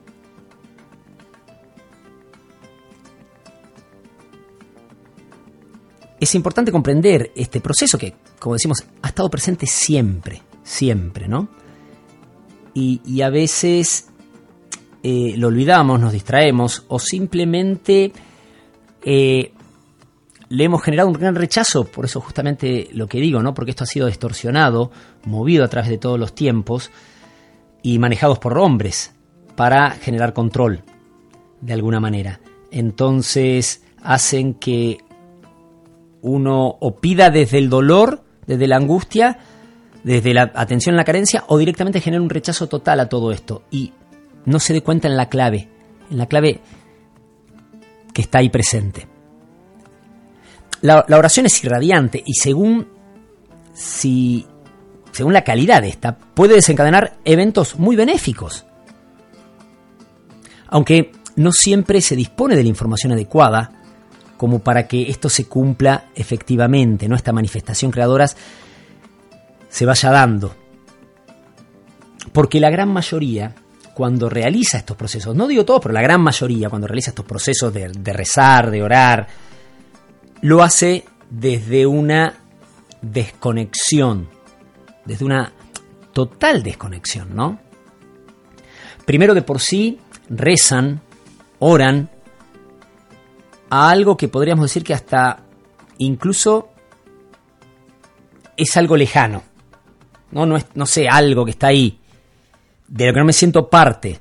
Es 6.19 6.35
importante 6.35 6.73
comprender 6.73 7.33
este 7.37 7.61
proceso 7.61 7.99
que, 7.99 8.15
como 8.45 8.57
decimos, 8.57 8.85
ha 9.01 9.09
estado 9.09 9.31
presente 9.31 9.65
siempre, 9.67 10.43
siempre, 10.63 11.29
¿no? 11.29 11.49
Y, 12.75 13.23
a 13.23 13.31
veces 13.31 14.11
eh, 15.03 15.33
lo 15.39 15.49
olvidamos, 15.49 15.99
nos 15.99 16.13
distraemos 16.13 16.85
o 16.89 16.99
simplemente 16.99 18.13
eh, 19.03 19.51
le 20.51 20.65
hemos 20.65 20.83
generado 20.83 21.09
un 21.09 21.15
gran 21.15 21.35
rechazo, 21.37 21.87
por 21.87 22.05
eso 22.05 22.21
justamente 22.21 22.91
lo 22.93 23.07
que 23.07 23.19
digo, 23.19 23.41
¿no? 23.41 23.55
Porque 23.55 23.71
esto 23.71 23.85
ha 23.85 23.87
sido 23.87 24.09
distorsionado, 24.09 24.91
movido 25.25 25.65
a 25.65 25.69
través 25.69 25.89
de 25.89 25.97
todos 25.97 26.21
los 26.21 26.35
tiempos 26.35 26.91
y 27.83 27.99
manejados 27.99 28.41
por 28.41 28.59
hombres 28.59 29.15
para 29.57 29.93
generar 29.93 30.35
control, 30.35 30.83
de 31.63 31.73
alguna 31.73 31.99
manera. 31.99 32.41
Entonces 32.71 33.87
hacen 34.03 34.53
que 34.53 34.99
uno 36.21 36.77
o 36.79 36.97
pida 37.01 37.31
desde 37.31 37.57
el 37.57 37.71
dolor, 37.71 38.24
desde 38.47 38.67
la 38.67 38.77
angustia, 38.77 39.39
desde 40.03 40.35
la 40.35 40.53
atención 40.55 40.95
a 40.95 40.99
la 40.99 41.05
carencia, 41.05 41.45
o 41.49 41.59
directamente 41.59 42.01
genera 42.01 42.23
un 42.23 42.31
rechazo 42.31 42.69
total 42.69 43.01
a 43.01 43.09
todo 43.09 43.33
esto 43.33 43.65
y 43.71 43.93
no 44.45 44.61
se 44.61 44.73
dé 44.73 44.83
cuenta 44.83 45.09
en 45.09 45.17
la 45.17 45.29
clave, 45.29 45.69
en 46.11 46.19
la 46.19 46.27
clave 46.27 46.61
que 48.13 48.23
está 48.23 48.39
ahí 48.39 48.51
presente. 48.51 49.09
La, 50.83 51.05
la 51.09 51.19
oración 51.19 51.47
es 51.47 51.65
irradiante 51.65 52.23
y 52.25 52.35
según 52.35 52.89
si 53.73 54.47
según 55.15 55.33
la 55.33 55.45
calidad 55.45 55.81
de 55.81 55.89
esta, 55.89 56.19
puede 56.19 56.55
desencadenar 56.55 57.19
eventos 57.25 57.79
muy 57.79 57.95
benéficos. 57.95 58.67
Aunque 60.67 61.13
no 61.37 61.53
siempre 61.53 62.01
se 62.01 62.17
dispone 62.17 62.57
de 62.57 62.65
la 62.65 62.69
información 62.69 63.13
adecuada 63.13 63.84
como 64.37 64.61
para 64.61 64.87
que 64.87 65.11
esto 65.11 65.29
se 65.29 65.47
cumpla 65.47 66.07
efectivamente, 66.15 67.09
¿no? 67.09 67.17
esta 67.17 67.33
manifestación 67.33 67.91
creadora 67.91 68.27
se 69.69 69.87
vaya 69.87 70.11
dando. 70.11 70.55
Porque 72.33 72.61
la 72.61 72.71
gran 72.71 72.89
mayoría, 72.89 73.55
cuando 73.95 74.29
realiza 74.29 74.79
estos 74.79 74.97
procesos, 74.97 75.37
no 75.37 75.47
digo 75.47 75.65
todo, 75.65 75.81
pero 75.81 75.95
la 75.95 76.03
gran 76.03 76.21
mayoría, 76.21 76.69
cuando 76.69 76.87
realiza 76.87 77.11
estos 77.11 77.25
procesos 77.25 77.73
de, 77.73 77.89
de 77.89 78.13
rezar, 78.13 78.71
de 78.71 78.83
orar, 78.83 79.29
lo 80.41 80.63
hace 80.63 81.05
desde 81.31 81.87
una 81.87 82.35
desconexión 83.01 84.29
desde 85.05 85.25
una 85.25 85.53
total 86.13 86.63
desconexión, 86.63 87.35
¿no? 87.35 87.59
Primero 89.05 89.35
de 89.35 89.43
por 89.43 89.61
sí 89.61 89.99
rezan, 90.29 91.01
oran 91.59 92.11
a 93.75 93.91
algo 93.91 94.17
que 94.17 94.29
podríamos 94.29 94.67
decir 94.67 94.85
que 94.85 94.95
hasta 94.95 95.45
incluso 95.99 96.69
es 98.57 98.77
algo 98.77 98.97
lejano. 98.97 99.43
No, 100.31 100.47
no, 100.47 100.57
es, 100.57 100.67
no 100.75 100.87
sé, 100.87 101.09
algo 101.09 101.45
que 101.45 101.53
está 101.53 101.69
ahí, 101.69 101.99
de 102.87 103.07
lo 103.07 103.13
que 103.13 103.19
no 103.19 103.27
me 103.27 103.33
siento 103.33 103.69
parte. 103.69 104.21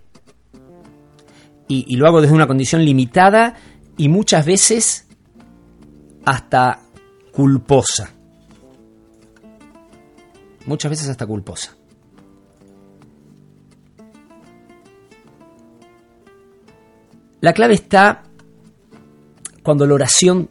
Y, 1.67 1.85
y 1.87 1.97
lo 1.97 2.07
hago 2.07 2.21
desde 2.21 2.33
una 2.33 2.47
condición 2.47 2.83
limitada 2.83 3.55
y 3.97 4.09
muchas 4.09 4.45
veces 4.45 5.07
hasta 6.25 6.79
culposa 7.31 8.09
muchas 10.65 10.89
veces 10.89 11.09
hasta 11.09 11.25
culposa. 11.25 11.75
La 17.41 17.53
clave 17.53 17.73
está 17.73 18.22
cuando 19.63 19.85
la 19.85 19.95
oración 19.95 20.49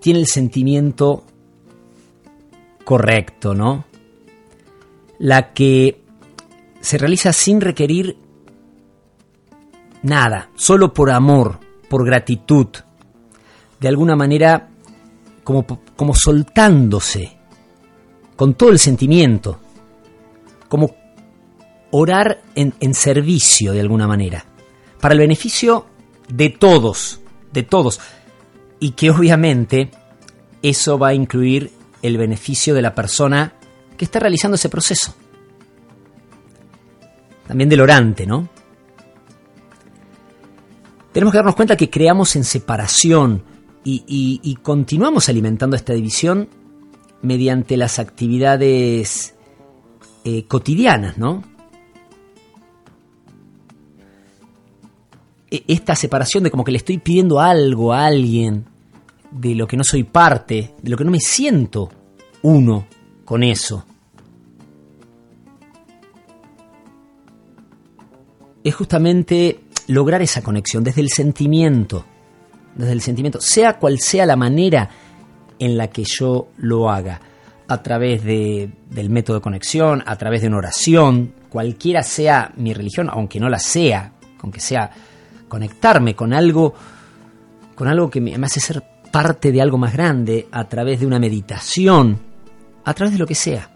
tiene 0.00 0.20
el 0.20 0.26
sentimiento 0.26 1.24
correcto, 2.84 3.54
¿no? 3.54 3.84
La 5.18 5.52
que 5.52 6.02
se 6.80 6.98
realiza 6.98 7.32
sin 7.32 7.60
requerir 7.60 8.16
nada, 10.02 10.50
solo 10.54 10.92
por 10.92 11.10
amor, 11.10 11.58
por 11.88 12.04
gratitud, 12.06 12.68
de 13.78 13.88
alguna 13.88 14.16
manera 14.16 14.68
como, 15.42 15.66
como 15.96 16.14
soltándose 16.14 17.36
con 18.36 18.54
todo 18.54 18.70
el 18.70 18.78
sentimiento, 18.78 19.60
como 20.68 20.96
orar 21.90 22.42
en, 22.54 22.94
servicio 22.94 23.72
de 23.72 23.80
alguna 23.80 24.06
manera, 24.06 24.46
para 25.00 25.14
el 25.14 25.20
beneficio 25.20 25.86
de 26.32 26.50
todos, 26.50 27.20
de 27.52 27.62
todos, 27.62 28.00
y 28.78 28.92
que 28.92 29.10
obviamente 29.10 29.90
eso 30.62 30.98
va 30.98 31.08
a 31.08 31.14
incluir 31.14 31.70
el 32.02 32.16
beneficio 32.16 32.74
de 32.74 32.82
la 32.82 32.94
persona 32.94 33.54
que 33.96 34.04
está 34.04 34.18
realizando 34.20 34.54
ese 34.54 34.68
proceso. 34.68 35.14
También 37.46 37.68
del 37.68 37.80
orante, 37.80 38.26
¿no? 38.26 38.48
Tenemos 41.12 41.32
que 41.32 41.38
darnos 41.38 41.56
cuenta 41.56 41.76
que 41.76 41.90
creamos 41.90 42.36
en 42.36 42.44
separación 42.44 43.42
y 43.82 44.58
continuamos 44.62 45.28
alimentando 45.28 45.74
esta 45.74 45.92
división 45.92 46.48
mediante 47.22 47.76
las 47.76 47.98
actividades 47.98 49.34
eh, 50.24 50.44
cotidianas, 50.44 51.18
¿no? 51.18 51.42
Esta 55.50 55.94
separación 55.94 56.44
de 56.44 56.50
como 56.50 56.64
que 56.64 56.72
le 56.72 56.78
estoy 56.78 56.98
pidiendo 56.98 57.40
algo 57.40 57.92
a 57.92 58.06
alguien, 58.06 58.64
de 59.30 59.54
lo 59.54 59.66
que 59.66 59.76
no 59.76 59.84
soy 59.84 60.04
parte, 60.04 60.74
de 60.80 60.90
lo 60.90 60.96
que 60.96 61.04
no 61.04 61.10
me 61.10 61.20
siento 61.20 61.90
uno 62.42 62.86
con 63.24 63.42
eso. 63.42 63.84
Es 68.62 68.74
justamente 68.74 69.60
lograr 69.86 70.22
esa 70.22 70.42
conexión 70.42 70.84
desde 70.84 71.00
el 71.00 71.10
sentimiento, 71.10 72.04
desde 72.74 72.92
el 72.92 73.00
sentimiento, 73.00 73.40
sea 73.40 73.78
cual 73.78 73.98
sea 73.98 74.26
la 74.26 74.36
manera 74.36 74.90
en 75.58 75.76
la 75.76 75.88
que 75.88 76.04
yo 76.04 76.48
lo 76.58 76.90
haga, 76.90 77.20
a 77.68 77.82
través 77.82 78.24
de, 78.24 78.70
del 78.90 79.10
método 79.10 79.36
de 79.36 79.42
conexión, 79.42 80.02
a 80.04 80.16
través 80.16 80.42
de 80.42 80.48
una 80.48 80.58
oración, 80.58 81.32
cualquiera 81.48 82.02
sea 82.02 82.52
mi 82.56 82.74
religión, 82.74 83.08
aunque 83.10 83.38
no 83.38 83.48
la 83.48 83.58
sea 83.58 84.12
con 84.38 84.50
que 84.50 84.60
sea 84.60 84.90
conectarme 85.50 86.14
con 86.14 86.32
algo, 86.32 86.72
con 87.74 87.88
algo 87.88 88.08
que 88.08 88.22
me 88.22 88.34
hace 88.36 88.60
ser 88.60 88.82
parte 89.12 89.52
de 89.52 89.60
algo 89.60 89.76
más 89.76 89.92
grande 89.92 90.48
a 90.50 90.64
través 90.64 91.00
de 91.00 91.06
una 91.06 91.18
meditación, 91.18 92.18
a 92.84 92.94
través 92.94 93.12
de 93.12 93.18
lo 93.18 93.26
que 93.26 93.34
sea. 93.34 93.68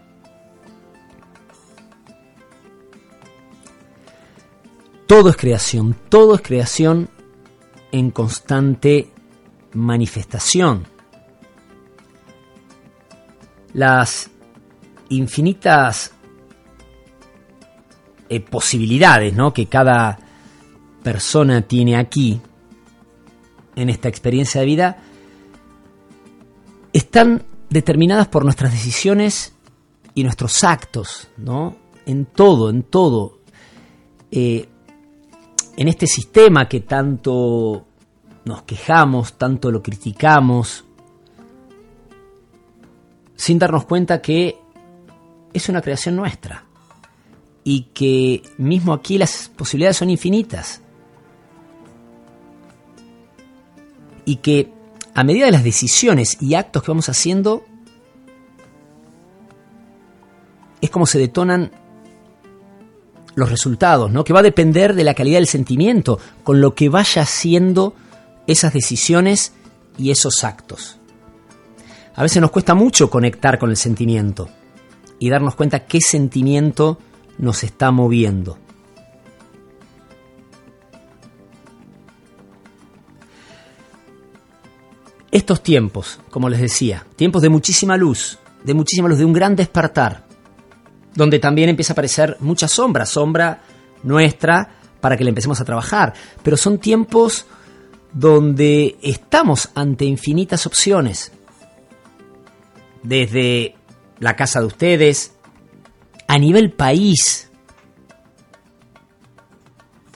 Todo 5.05 5.29
es 5.29 5.37
creación, 5.37 5.95
todo 6.09 6.33
es 6.33 6.41
creación 6.41 7.09
en 7.91 8.09
constante 8.09 9.11
manifestación. 9.73 10.87
Las 13.73 14.31
infinitas 15.09 16.13
eh, 18.29 18.39
posibilidades 18.39 19.35
¿no? 19.35 19.53
que 19.53 19.67
cada 19.67 20.17
persona 21.05 21.61
tiene 21.61 21.97
aquí, 21.97 22.41
en 23.75 23.89
esta 23.89 24.09
experiencia 24.09 24.61
de 24.61 24.65
vida, 24.65 24.97
están 26.93 27.43
determinadas 27.69 28.27
por 28.27 28.43
nuestras 28.43 28.71
decisiones 28.71 29.53
y 30.15 30.23
nuestros 30.23 30.63
actos, 30.63 31.27
¿no? 31.37 31.75
En 32.07 32.25
todo, 32.25 32.71
en 32.71 32.81
todo. 32.81 33.37
Eh, 34.31 34.67
en 35.77 35.87
este 35.87 36.07
sistema 36.07 36.67
que 36.67 36.79
tanto 36.79 37.85
nos 38.43 38.63
quejamos, 38.63 39.33
tanto 39.33 39.69
lo 39.69 39.83
criticamos, 39.83 40.85
sin 43.35 43.59
darnos 43.59 43.85
cuenta 43.85 44.23
que 44.23 44.57
es 45.53 45.69
una 45.69 45.83
creación 45.83 46.15
nuestra 46.15 46.65
y 47.63 47.89
que 47.93 48.41
mismo 48.57 48.91
aquí 48.91 49.19
las 49.19 49.51
posibilidades 49.55 49.97
son 49.97 50.09
infinitas 50.09 50.81
y 54.25 54.37
que 54.37 54.71
a 55.13 55.23
medida 55.23 55.45
de 55.45 55.51
las 55.51 55.63
decisiones 55.63 56.37
y 56.41 56.55
actos 56.55 56.83
que 56.83 56.91
vamos 56.91 57.09
haciendo 57.09 57.63
es 60.81 60.89
como 60.89 61.05
se 61.05 61.19
detonan 61.19 61.71
los 63.35 63.49
resultados, 63.49 64.11
¿no? 64.11 64.23
Que 64.23 64.33
va 64.33 64.39
a 64.39 64.43
depender 64.43 64.95
de 64.95 65.03
la 65.03 65.13
calidad 65.13 65.37
del 65.37 65.47
sentimiento 65.47 66.19
con 66.43 66.61
lo 66.61 66.73
que 66.73 66.89
vaya 66.89 67.21
haciendo 67.21 67.93
esas 68.47 68.73
decisiones 68.73 69.53
y 69.97 70.11
esos 70.11 70.43
actos. 70.43 70.97
A 72.15 72.23
veces 72.23 72.41
nos 72.41 72.51
cuesta 72.51 72.73
mucho 72.73 73.09
conectar 73.09 73.59
con 73.59 73.69
el 73.69 73.77
sentimiento 73.77 74.49
y 75.19 75.29
darnos 75.29 75.55
cuenta 75.55 75.85
qué 75.85 75.99
sentimiento 76.01 76.97
nos 77.37 77.63
está 77.63 77.91
moviendo. 77.91 78.57
Estos 85.35 85.61
tiempos, 85.61 86.21
como 86.29 86.47
les 86.47 86.61
decía, 86.61 87.05
tiempos 87.17 87.41
de 87.41 87.49
muchísima 87.49 87.97
luz, 87.97 88.39
de 88.63 88.73
muchísima 88.73 89.09
luz, 89.09 89.17
de 89.17 89.25
un 89.25 89.33
gran 89.33 89.53
despertar, 89.53 90.23
donde 91.13 91.39
también 91.39 91.67
empieza 91.67 91.91
a 91.91 91.95
aparecer 91.95 92.37
mucha 92.39 92.69
sombra, 92.69 93.05
sombra 93.05 93.61
nuestra 94.03 94.77
para 95.01 95.17
que 95.17 95.25
le 95.25 95.31
empecemos 95.31 95.59
a 95.59 95.65
trabajar, 95.65 96.13
pero 96.41 96.55
son 96.55 96.79
tiempos 96.79 97.47
donde 98.13 98.95
estamos 99.01 99.71
ante 99.75 100.05
infinitas 100.05 100.65
opciones, 100.67 101.33
desde 103.03 103.75
la 104.19 104.37
casa 104.37 104.61
de 104.61 104.67
ustedes, 104.67 105.33
a 106.29 106.39
nivel 106.39 106.71
país, 106.71 107.51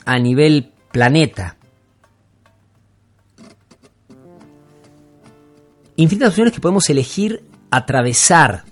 a 0.06 0.18
nivel 0.18 0.72
planeta. 0.90 1.58
Infinitas 6.00 6.30
opciones 6.30 6.54
que 6.54 6.62
podemos 6.62 6.88
elegir 6.88 7.44
atravesar, 7.70 8.64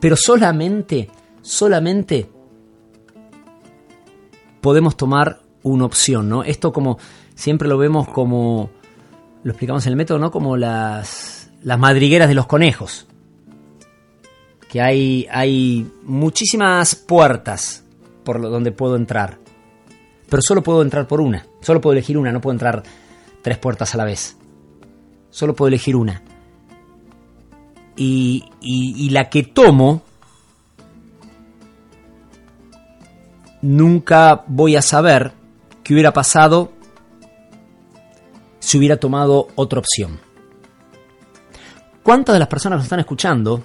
pero 0.00 0.16
solamente, 0.16 1.10
solamente 1.42 2.30
podemos 4.62 4.96
tomar 4.96 5.42
una 5.62 5.84
opción, 5.84 6.26
¿no? 6.30 6.42
Esto 6.42 6.72
como 6.72 6.98
siempre 7.34 7.68
lo 7.68 7.76
vemos 7.76 8.08
como, 8.08 8.70
lo 9.42 9.50
explicamos 9.50 9.84
en 9.84 9.90
el 9.90 9.96
método, 9.96 10.18
¿no? 10.18 10.30
Como 10.30 10.56
las, 10.56 11.50
madrigueras 11.62 12.28
de 12.28 12.34
los 12.34 12.46
conejos. 12.46 13.06
Que 14.70 14.80
hay, 14.80 15.26
hay 15.30 15.86
muchísimas 16.02 16.94
puertas 16.94 17.84
por 18.24 18.40
donde 18.40 18.72
puedo 18.72 18.96
entrar. 18.96 19.36
Pero 20.30 20.40
solo 20.40 20.62
puedo 20.62 20.80
entrar 20.80 21.06
por 21.06 21.20
una. 21.20 21.44
Solo 21.60 21.82
puedo 21.82 21.92
elegir 21.92 22.16
una, 22.16 22.32
no 22.32 22.40
puedo 22.40 22.54
entrar 22.54 22.84
tres 23.42 23.58
puertas 23.58 23.94
a 23.94 23.98
la 23.98 24.06
vez. 24.06 24.35
Solo 25.36 25.54
puedo 25.54 25.68
elegir 25.68 25.94
una. 25.96 26.22
Y, 27.94 28.42
y, 28.62 29.10
la 29.10 29.28
que 29.28 29.42
tomo, 29.42 30.00
nunca 33.60 34.44
voy 34.46 34.76
a 34.76 34.80
saber 34.80 35.32
qué 35.84 35.92
hubiera 35.92 36.14
pasado 36.14 36.72
si 38.60 38.78
hubiera 38.78 38.96
tomado 38.96 39.48
otra 39.56 39.80
opción. 39.80 40.18
¿Cuántas 42.02 42.34
de 42.34 42.38
las 42.38 42.48
personas 42.48 42.76
que 42.76 42.78
nos 42.78 42.86
están 42.86 43.00
escuchando, 43.00 43.62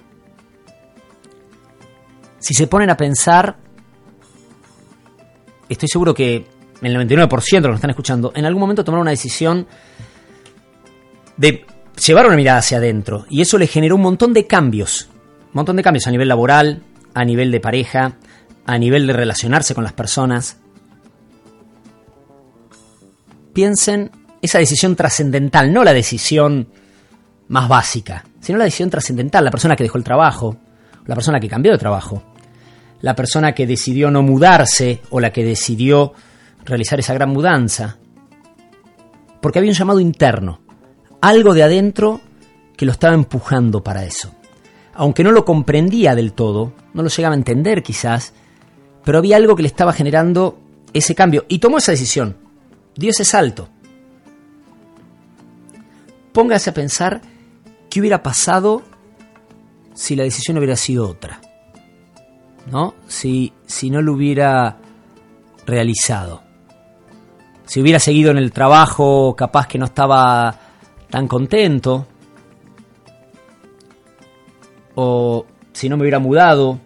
si 2.38 2.54
se 2.54 2.68
ponen 2.68 2.90
a 2.90 2.98
pensar, 2.98 3.56
estoy 5.70 5.88
seguro 5.88 6.14
que 6.14 6.48
el 6.82 6.96
99% 6.98 7.30
de 7.30 7.30
los 7.30 7.30
que 7.30 7.68
nos 7.70 7.76
están 7.76 7.92
escuchando, 7.92 8.34
en 8.36 8.44
algún 8.44 8.60
momento 8.60 8.84
tomaron 8.84 9.04
una 9.04 9.12
decisión 9.12 9.66
de 11.42 11.66
llevar 12.06 12.28
una 12.28 12.36
mirada 12.36 12.60
hacia 12.60 12.78
adentro 12.78 13.26
y 13.28 13.42
eso 13.42 13.58
le 13.58 13.66
generó 13.66 13.96
un 13.96 14.04
montón 14.04 14.32
de 14.32 14.46
cambios, 14.46 15.10
un 15.46 15.54
montón 15.54 15.76
de 15.76 15.82
cambios 15.82 16.06
a 16.06 16.12
nivel 16.12 16.28
laboral, 16.28 16.84
a 17.16 17.26
nivel 17.26 17.50
de 17.50 17.60
pareja, 17.60 18.18
a 18.68 18.78
nivel 18.78 19.08
de 19.08 19.14
relacionarse 19.14 19.74
con 19.74 19.84
las 19.84 19.94
personas. 19.94 20.58
Piensen 23.54 24.12
esa 24.44 24.60
decisión 24.60 24.96
trascendental, 24.96 25.74
no 25.74 25.84
la 25.84 25.94
decisión 25.94 26.68
más 27.48 27.68
básica, 27.68 28.24
sino 28.40 28.60
la 28.60 28.66
decisión 28.66 28.92
trascendental, 28.92 29.44
la 29.44 29.52
persona 29.52 29.76
que 29.76 29.84
dejó 29.84 29.98
el 29.98 30.04
trabajo, 30.04 30.58
la 31.08 31.16
persona 31.16 31.40
que 31.40 31.50
cambió 31.50 31.72
de 31.72 31.80
trabajo, 31.80 32.22
la 33.02 33.16
persona 33.16 33.54
que 33.54 33.66
decidió 33.66 34.12
no 34.12 34.22
mudarse 34.22 35.02
o 35.10 35.20
la 35.20 35.34
que 35.34 35.44
decidió 35.44 36.14
realizar 36.66 37.00
esa 37.00 37.16
gran 37.16 37.32
mudanza. 37.32 37.98
Porque 39.42 39.58
había 39.58 39.72
un 39.72 39.76
llamado 39.76 40.00
interno, 40.00 40.61
algo 41.22 41.54
de 41.54 41.64
adentro 41.64 42.22
que 42.76 42.86
lo 42.86 42.92
estaba 42.92 43.14
empujando 43.14 43.84
para 43.84 44.04
eso. 44.04 44.34
Aunque 44.94 45.24
no 45.24 45.32
lo 45.32 45.46
comprendía 45.46 46.16
del 46.16 46.34
todo, 46.34 46.74
no 46.94 47.04
lo 47.04 47.10
llegaba 47.10 47.34
a 47.34 47.38
entender 47.38 47.84
quizás, 47.84 48.34
pero 49.06 49.18
había 49.18 49.38
algo 49.38 49.56
que 49.56 49.64
le 49.64 49.68
estaba 49.68 49.94
generando 49.94 50.60
ese 50.94 51.16
cambio 51.16 51.46
y 51.48 51.60
tomó 51.60 51.78
esa 51.78 51.94
decisión, 51.94 52.36
dio 52.96 53.12
ese 53.12 53.24
salto 53.24 53.70
póngase 56.32 56.70
a 56.70 56.74
pensar 56.74 57.22
qué 57.90 58.00
hubiera 58.00 58.24
pasado 58.24 58.82
si 59.94 60.16
la 60.16 60.24
decisión 60.24 60.58
hubiera 60.58 60.76
sido 60.76 61.08
otra. 61.08 61.42
¿No? 62.72 62.94
Si, 63.08 63.54
si 63.66 63.90
no 63.90 64.02
lo 64.02 64.14
hubiera 64.14 64.78
realizado. 65.66 66.44
Si 67.66 67.82
hubiera 67.82 68.00
seguido 68.00 68.32
en 68.32 68.38
el 68.38 68.52
trabajo, 68.52 69.36
capaz 69.36 69.68
que 69.68 69.78
no 69.78 69.86
estaba 69.86 70.71
tan 71.12 71.28
contento. 71.28 72.08
O 74.96 75.46
si 75.72 75.88
no 75.88 75.98
me 75.98 76.02
hubiera 76.02 76.20
mudado. 76.20 76.80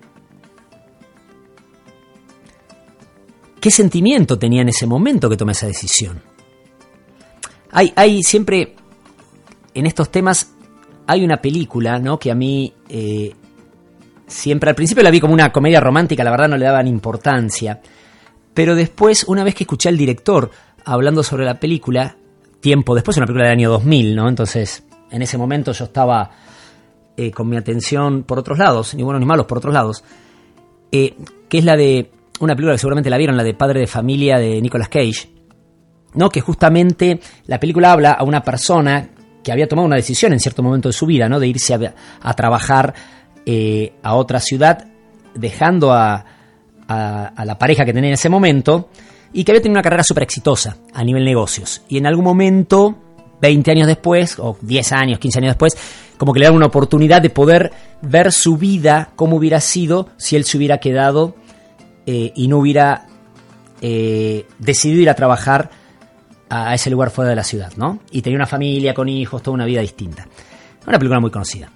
¿Qué 3.62 3.72
sentimiento 3.72 4.38
tenía 4.38 4.62
en 4.62 4.70
ese 4.70 4.86
momento 4.86 5.30
que 5.30 5.38
tomé 5.38 5.54
esa 5.54 5.68
decisión? 5.68 6.22
Hay, 7.72 7.94
hay 7.96 8.22
siempre 8.22 8.76
en 9.74 9.86
estos 9.86 10.10
temas 10.10 10.52
hay 11.08 11.24
una 11.24 11.38
película, 11.38 12.00
¿no? 12.00 12.18
Que 12.20 12.32
a 12.32 12.36
mí 12.36 12.74
eh, 12.90 13.34
siempre 14.28 14.70
al 14.70 14.76
principio 14.76 15.04
la 15.04 15.12
vi 15.12 15.20
como 15.20 15.34
una 15.34 15.52
comedia 15.52 15.80
romántica, 15.80 16.24
la 16.24 16.32
verdad 16.32 16.50
no 16.50 16.58
le 16.58 16.66
daban 16.66 16.88
importancia. 16.88 17.82
Pero 18.54 18.76
después, 18.76 19.26
una 19.28 19.44
vez 19.44 19.54
que 19.54 19.66
escuché 19.66 19.90
al 19.90 19.98
director 19.98 20.50
hablando 20.86 21.24
sobre 21.24 21.46
la 21.46 21.60
película, 21.60 22.18
tiempo 22.66 22.96
después, 22.96 23.16
una 23.18 23.28
película 23.28 23.44
del 23.44 23.60
año 23.60 23.70
2000, 23.70 24.16
¿no? 24.16 24.28
Entonces, 24.28 24.84
en 25.12 25.22
ese 25.22 25.38
momento 25.38 25.72
yo 25.72 25.86
estaba 25.86 26.32
eh, 27.16 27.30
con 27.30 27.48
mi 27.48 27.58
atención 27.58 28.24
por 28.24 28.40
otros 28.40 28.58
lados, 28.58 28.96
ni 28.96 29.04
buenos 29.04 29.20
ni 29.20 29.28
malos, 29.28 29.46
por 29.46 29.60
otros 29.60 29.72
lados, 29.72 30.04
eh, 30.92 31.14
que 31.48 31.60
es 31.60 31.64
la 31.64 31.76
de 31.76 32.10
una 32.40 32.56
película 32.56 32.74
que 32.74 32.80
seguramente 32.80 33.12
la 33.12 33.20
vieron, 33.20 33.38
la 33.38 33.44
de 33.44 33.54
Padre 33.54 33.82
de 33.82 33.86
Familia 33.86 34.40
de 34.40 34.60
Nicolas 34.64 34.90
Cage, 34.90 35.30
¿no? 36.16 36.30
Que 36.30 36.42
justamente 36.42 37.20
la 37.46 37.60
película 37.60 37.92
habla 37.92 38.14
a 38.14 38.24
una 38.24 38.42
persona 38.42 39.10
que 39.44 39.52
había 39.52 39.68
tomado 39.68 39.86
una 39.86 39.98
decisión 39.98 40.34
en 40.34 40.40
cierto 40.40 40.64
momento 40.64 40.90
de 40.90 40.94
su 40.94 41.06
vida, 41.06 41.30
¿no? 41.30 41.40
De 41.40 41.48
irse 41.48 41.76
a, 41.76 42.34
trabajar 42.34 42.96
eh, 43.46 43.94
a 44.02 44.16
otra 44.16 44.40
ciudad, 44.40 44.88
dejando 45.36 45.94
a, 45.94 46.26
a, 46.88 47.46
la 47.46 47.60
pareja 47.60 47.86
que 47.86 47.94
tenía 47.94 48.10
en 48.10 48.16
ese 48.16 48.28
momento, 48.30 48.90
y 49.36 49.44
que 49.44 49.52
había 49.52 49.62
tenido 49.62 49.76
una 49.76 49.84
carrera 49.84 50.04
súper 50.04 50.24
exitosa 50.24 50.78
a 50.94 51.04
nivel 51.04 51.26
negocios. 51.26 51.82
Y 51.90 51.98
en 51.98 52.06
algún 52.08 52.24
momento, 52.24 52.96
20 53.42 53.70
años 53.70 53.86
después, 53.86 54.40
o 54.40 54.58
10 54.62 54.92
años, 54.94 55.20
15 55.20 55.40
años 55.40 55.52
después, 55.52 55.78
como 56.18 56.32
que 56.32 56.40
le 56.40 56.46
dan 56.46 56.56
una 56.56 56.68
oportunidad 56.68 57.22
de 57.22 57.30
poder 57.30 57.74
ver 58.02 58.32
su 58.32 58.56
vida, 58.56 59.10
cómo 59.18 59.36
hubiera 59.36 59.60
sido 59.60 60.08
si 60.16 60.38
él 60.38 60.46
se 60.46 60.56
hubiera 60.56 60.78
quedado 60.78 61.36
eh, 62.06 62.32
y 62.34 62.48
no 62.48 62.60
hubiera 62.60 63.08
eh, 63.82 64.46
decidido 64.58 65.02
ir 65.02 65.10
a 65.10 65.16
trabajar 65.16 65.70
a 66.50 66.74
ese 66.74 66.90
lugar 66.90 67.10
fuera 67.10 67.30
de 67.30 67.36
la 67.36 67.44
ciudad, 67.44 67.74
¿no? 67.76 68.00
Y 68.12 68.22
tenía 68.22 68.38
una 68.38 68.48
familia 68.48 68.94
con 68.94 69.10
hijos, 69.10 69.44
toda 69.44 69.56
una 69.56 69.66
vida 69.66 69.82
distinta. 69.82 70.26
Una 70.88 70.98
película 70.98 71.20
muy 71.20 71.32
conocida. 71.32 71.70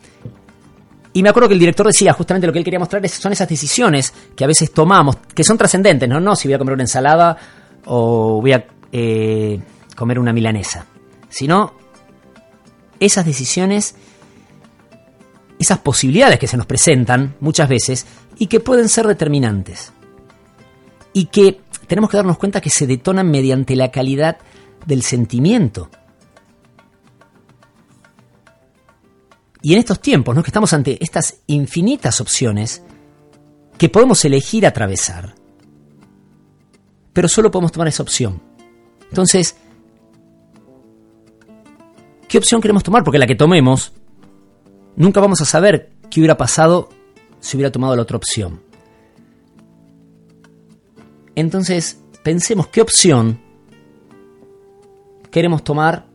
Y 1.13 1.23
me 1.23 1.29
acuerdo 1.29 1.49
que 1.49 1.53
el 1.55 1.59
director 1.59 1.87
decía 1.87 2.13
justamente 2.13 2.45
lo 2.45 2.53
que 2.53 2.59
él 2.59 2.65
quería 2.65 2.79
mostrar 2.79 3.07
son 3.09 3.31
esas 3.31 3.49
decisiones 3.49 4.13
que 4.35 4.43
a 4.43 4.47
veces 4.47 4.71
tomamos, 4.71 5.17
que 5.33 5.43
son 5.43 5.57
trascendentes, 5.57 6.07
¿no? 6.07 6.19
No 6.19 6.35
si 6.35 6.47
voy 6.47 6.55
a 6.55 6.59
comer 6.59 6.75
una 6.75 6.83
ensalada 6.83 7.35
o 7.85 8.39
voy 8.41 8.53
a 8.53 8.65
eh, 8.91 9.59
comer 9.95 10.19
una 10.19 10.33
milanesa, 10.33 10.85
sino 11.29 11.73
esas 12.99 13.25
decisiones, 13.25 13.95
esas 15.57 15.79
posibilidades 15.79 16.37
que 16.37 16.47
se 16.47 16.57
nos 16.57 16.67
presentan 16.67 17.35
muchas 17.39 17.69
veces 17.69 18.05
y 18.37 18.47
que 18.47 18.59
pueden 18.59 18.87
ser 18.87 19.07
determinantes. 19.07 19.91
Y 21.11 21.25
que 21.25 21.59
tenemos 21.87 22.11
que 22.11 22.17
darnos 22.17 22.37
cuenta 22.37 22.61
que 22.61 22.69
se 22.69 22.85
detonan 22.85 23.31
mediante 23.31 23.75
la 23.75 23.89
calidad 23.89 24.37
del 24.85 25.01
sentimiento. 25.01 25.89
Y 29.61 29.73
en 29.73 29.79
estos 29.79 29.99
tiempos, 29.99 30.35
¿no? 30.35 30.43
que 30.43 30.49
estamos 30.49 30.71
ante 30.73 30.97
estas 31.03 31.41
infinitas 31.47 32.21
opciones 32.21 32.81
que 33.77 33.89
podemos 33.89 34.23
elegir 34.25 34.65
atravesar, 34.65 35.35
pero 37.13 37.27
solo 37.27 37.51
podemos 37.51 37.71
tomar 37.71 37.87
esa 37.87 38.03
opción. 38.03 38.41
Entonces, 39.09 39.57
¿qué 42.27 42.37
opción 42.37 42.61
queremos 42.61 42.83
tomar? 42.83 43.03
Porque 43.03 43.19
la 43.19 43.27
que 43.27 43.35
tomemos, 43.35 43.93
nunca 44.95 45.19
vamos 45.19 45.41
a 45.41 45.45
saber 45.45 45.91
qué 46.09 46.21
hubiera 46.21 46.37
pasado 46.37 46.89
si 47.39 47.57
hubiera 47.57 47.71
tomado 47.71 47.95
la 47.95 48.03
otra 48.03 48.17
opción. 48.17 48.61
Entonces, 51.35 52.01
pensemos 52.23 52.67
qué 52.67 52.81
opción 52.81 53.41
queremos 55.31 55.63
tomar 55.63 56.05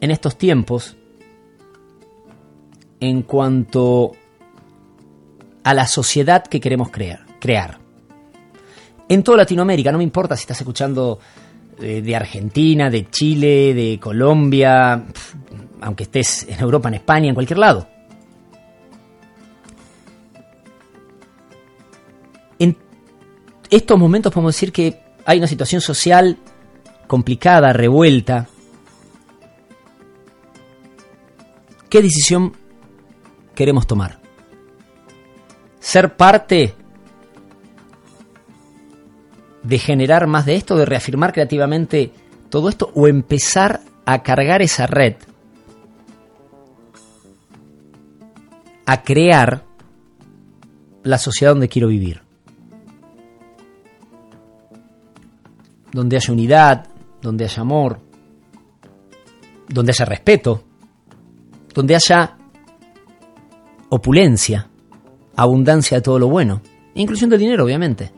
en 0.00 0.10
estos 0.10 0.36
tiempos 0.36 0.96
en 3.04 3.22
cuanto 3.22 4.12
a 5.62 5.74
la 5.74 5.86
sociedad 5.86 6.44
que 6.44 6.60
queremos 6.60 6.90
crear. 6.90 7.24
crear. 7.38 7.78
En 9.08 9.22
toda 9.22 9.38
Latinoamérica, 9.38 9.92
no 9.92 9.98
me 9.98 10.04
importa 10.04 10.36
si 10.36 10.42
estás 10.42 10.60
escuchando 10.60 11.18
eh, 11.78 12.00
de 12.00 12.16
Argentina, 12.16 12.88
de 12.88 13.10
Chile, 13.10 13.74
de 13.74 13.98
Colombia, 14.00 15.04
aunque 15.82 16.04
estés 16.04 16.46
en 16.48 16.60
Europa, 16.60 16.88
en 16.88 16.94
España, 16.94 17.28
en 17.28 17.34
cualquier 17.34 17.58
lado. 17.58 17.86
En 22.58 22.76
estos 23.68 23.98
momentos 23.98 24.32
podemos 24.32 24.54
decir 24.54 24.72
que 24.72 24.98
hay 25.26 25.38
una 25.38 25.46
situación 25.46 25.82
social 25.82 26.38
complicada, 27.06 27.74
revuelta. 27.74 28.48
¿Qué 31.90 32.00
decisión 32.00 32.63
queremos 33.54 33.86
tomar? 33.86 34.18
¿Ser 35.80 36.16
parte 36.16 36.74
de 39.62 39.78
generar 39.78 40.26
más 40.26 40.46
de 40.46 40.56
esto, 40.56 40.76
de 40.76 40.86
reafirmar 40.86 41.32
creativamente 41.32 42.12
todo 42.50 42.68
esto 42.68 42.90
o 42.94 43.08
empezar 43.08 43.80
a 44.04 44.22
cargar 44.22 44.62
esa 44.62 44.86
red? 44.86 45.16
A 48.86 49.02
crear 49.02 49.64
la 51.02 51.18
sociedad 51.18 51.52
donde 51.52 51.68
quiero 51.68 51.88
vivir. 51.88 52.22
Donde 55.92 56.16
haya 56.16 56.32
unidad, 56.32 56.86
donde 57.22 57.44
haya 57.44 57.62
amor, 57.62 58.00
donde 59.68 59.92
haya 59.92 60.04
respeto, 60.04 60.64
donde 61.72 61.94
haya 61.94 62.36
opulencia, 63.94 64.68
abundancia 65.36 65.98
de 65.98 66.02
todo 66.02 66.18
lo 66.18 66.28
bueno, 66.28 66.60
inclusión 66.94 67.30
del 67.30 67.38
dinero, 67.38 67.64
obviamente. 67.64 68.10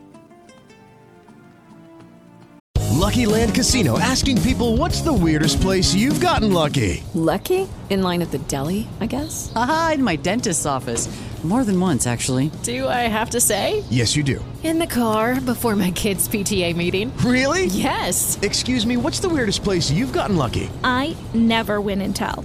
Lucky 2.93 3.27
Land 3.27 3.55
Casino 3.55 3.99
asking 3.99 4.41
people 4.43 4.77
what's 4.77 5.03
the 5.03 5.13
weirdest 5.13 5.61
place 5.61 5.95
you've 5.95 6.21
gotten 6.21 6.53
lucky? 6.53 7.05
Lucky? 7.15 7.69
In 7.89 8.03
line 8.03 8.21
at 8.21 8.31
the 8.33 8.39
deli, 8.49 8.89
I 9.01 9.07
guess. 9.07 9.53
Aha, 9.55 9.93
in 9.95 10.03
my 10.03 10.17
dentist's 10.17 10.67
office. 10.67 11.09
More 11.45 11.63
than 11.63 11.79
once, 11.79 12.09
actually. 12.09 12.51
Do 12.65 12.89
I 12.89 13.07
have 13.07 13.31
to 13.31 13.41
say? 13.41 13.85
Yes, 13.89 14.17
you 14.17 14.25
do. 14.25 14.45
In 14.65 14.81
the 14.81 14.87
car 14.87 15.41
before 15.41 15.77
my 15.77 15.93
kids' 15.93 16.29
PTA 16.29 16.75
meeting. 16.75 17.17
Really? 17.19 17.67
Yes. 17.67 18.37
Excuse 18.43 18.85
me, 18.85 18.97
what's 18.97 19.21
the 19.21 19.29
weirdest 19.29 19.63
place 19.63 19.89
you've 19.89 20.13
gotten 20.13 20.37
lucky? 20.37 20.69
I 20.83 21.17
never 21.35 21.81
win 21.81 22.01
and 22.01 22.17
tell. 22.17 22.45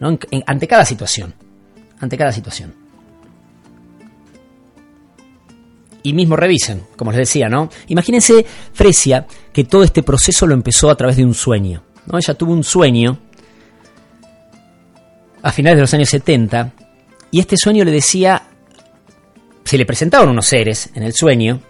Ante 0.00 0.68
cada 0.68 0.84
situación. 0.84 1.34
Ante 2.00 2.16
cada 2.16 2.32
situación. 2.32 2.74
Y 6.02 6.12
mismo 6.12 6.36
revisen, 6.36 6.82
como 6.96 7.10
les 7.10 7.18
decía, 7.18 7.48
¿no? 7.48 7.68
Imagínense 7.88 8.46
Fresia 8.72 9.26
que 9.52 9.64
todo 9.64 9.82
este 9.82 10.02
proceso 10.02 10.46
lo 10.46 10.54
empezó 10.54 10.90
a 10.90 10.96
través 10.96 11.16
de 11.16 11.24
un 11.24 11.34
sueño. 11.34 11.82
¿no? 12.06 12.18
Ella 12.18 12.34
tuvo 12.34 12.52
un 12.52 12.62
sueño 12.62 13.18
a 15.42 15.52
finales 15.52 15.78
de 15.78 15.80
los 15.82 15.94
años 15.94 16.08
70 16.08 16.72
y 17.30 17.40
este 17.40 17.56
sueño 17.56 17.84
le 17.84 17.90
decía, 17.90 18.42
se 19.64 19.78
le 19.78 19.86
presentaban 19.86 20.28
unos 20.28 20.46
seres 20.46 20.90
en 20.94 21.02
el 21.02 21.12
sueño, 21.12 21.60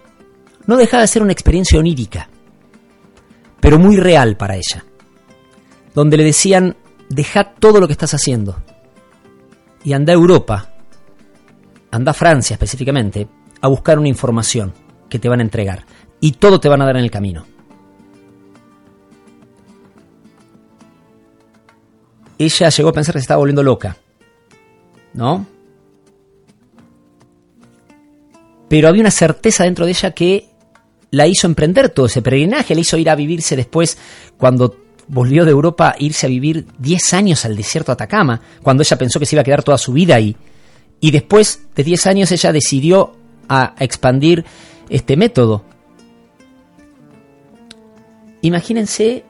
no 0.67 0.77
dejaba 0.77 1.03
de 1.03 1.09
ser 1.09 1.23
una 1.23 1.33
experiencia 1.33 1.79
onírica, 1.79 2.29
pero 3.61 3.79
muy 3.79 3.97
real 3.97 4.37
para 4.37 4.57
ella, 4.57 4.85
donde 5.95 6.17
le 6.17 6.25
decían, 6.25 6.77
deja 7.09 7.45
todo 7.55 7.81
lo 7.81 7.87
que 7.87 7.93
estás 7.93 8.15
haciendo 8.15 8.57
y 9.85 9.93
anda 9.93 10.13
a 10.13 10.17
Europa, 10.17 10.75
anda 11.91 12.11
a 12.11 12.15
Francia 12.15 12.55
específicamente, 12.55 13.29
a 13.61 13.69
buscar 13.69 13.99
una 13.99 14.09
información 14.09 14.73
que 15.09 15.19
te 15.19 15.29
van 15.29 15.41
a 15.41 15.45
entregar 15.45 15.85
y 16.21 16.33
todo 16.33 16.61
te 16.61 16.69
van 16.69 16.83
a 16.83 16.87
dar 16.87 16.97
en 16.97 17.05
el 17.05 17.11
camino. 17.11 17.47
Ella 22.39 22.69
llegó 22.69 22.89
a 22.91 22.93
pensar 22.93 23.15
que 23.15 23.21
se 23.21 23.25
estaba 23.25 23.39
volviendo 23.39 23.63
loca, 23.63 23.97
¿no? 25.15 25.47
Pero 28.69 28.89
había 28.89 29.01
una 29.01 29.11
certeza 29.11 29.65
dentro 29.65 29.87
de 29.87 29.93
ella 29.93 30.11
que 30.11 30.51
la 31.13 31.27
hizo 31.27 31.47
emprender 31.47 31.89
todo 31.91 32.07
ese 32.07 32.21
peregrinaje, 32.21 32.75
la 32.75 32.81
hizo 32.81 32.99
ir 32.99 33.09
a 33.09 33.15
vivirse 33.15 33.57
después 33.57 33.97
cuando 34.37 34.86
volvió 35.09 35.45
de 35.45 35.51
Europa 35.51 35.91
a 35.91 35.97
irse 35.99 36.27
a 36.27 36.29
vivir 36.29 36.67
10 36.79 37.15
años 37.15 37.45
al 37.45 37.57
desierto 37.57 37.93
de 37.93 37.95
Atacama, 37.95 38.41
cuando 38.63 38.83
ella 38.83 38.99
pensó 38.99 39.19
que 39.19 39.27
se 39.27 39.37
iba 39.37 39.41
a 39.41 39.45
quedar 39.45 39.63
toda 39.63 39.79
su 39.79 39.93
vida 39.93 40.17
ahí. 40.17 40.37
Y 41.01 41.11
después 41.11 41.67
de 41.75 41.85
10 41.85 42.07
años 42.07 42.33
ella 42.33 42.53
decidió 42.53 43.17
a 43.49 43.75
expandir 43.79 44.45
este 44.89 45.17
método. 45.17 45.65
Imagínense 48.43 49.25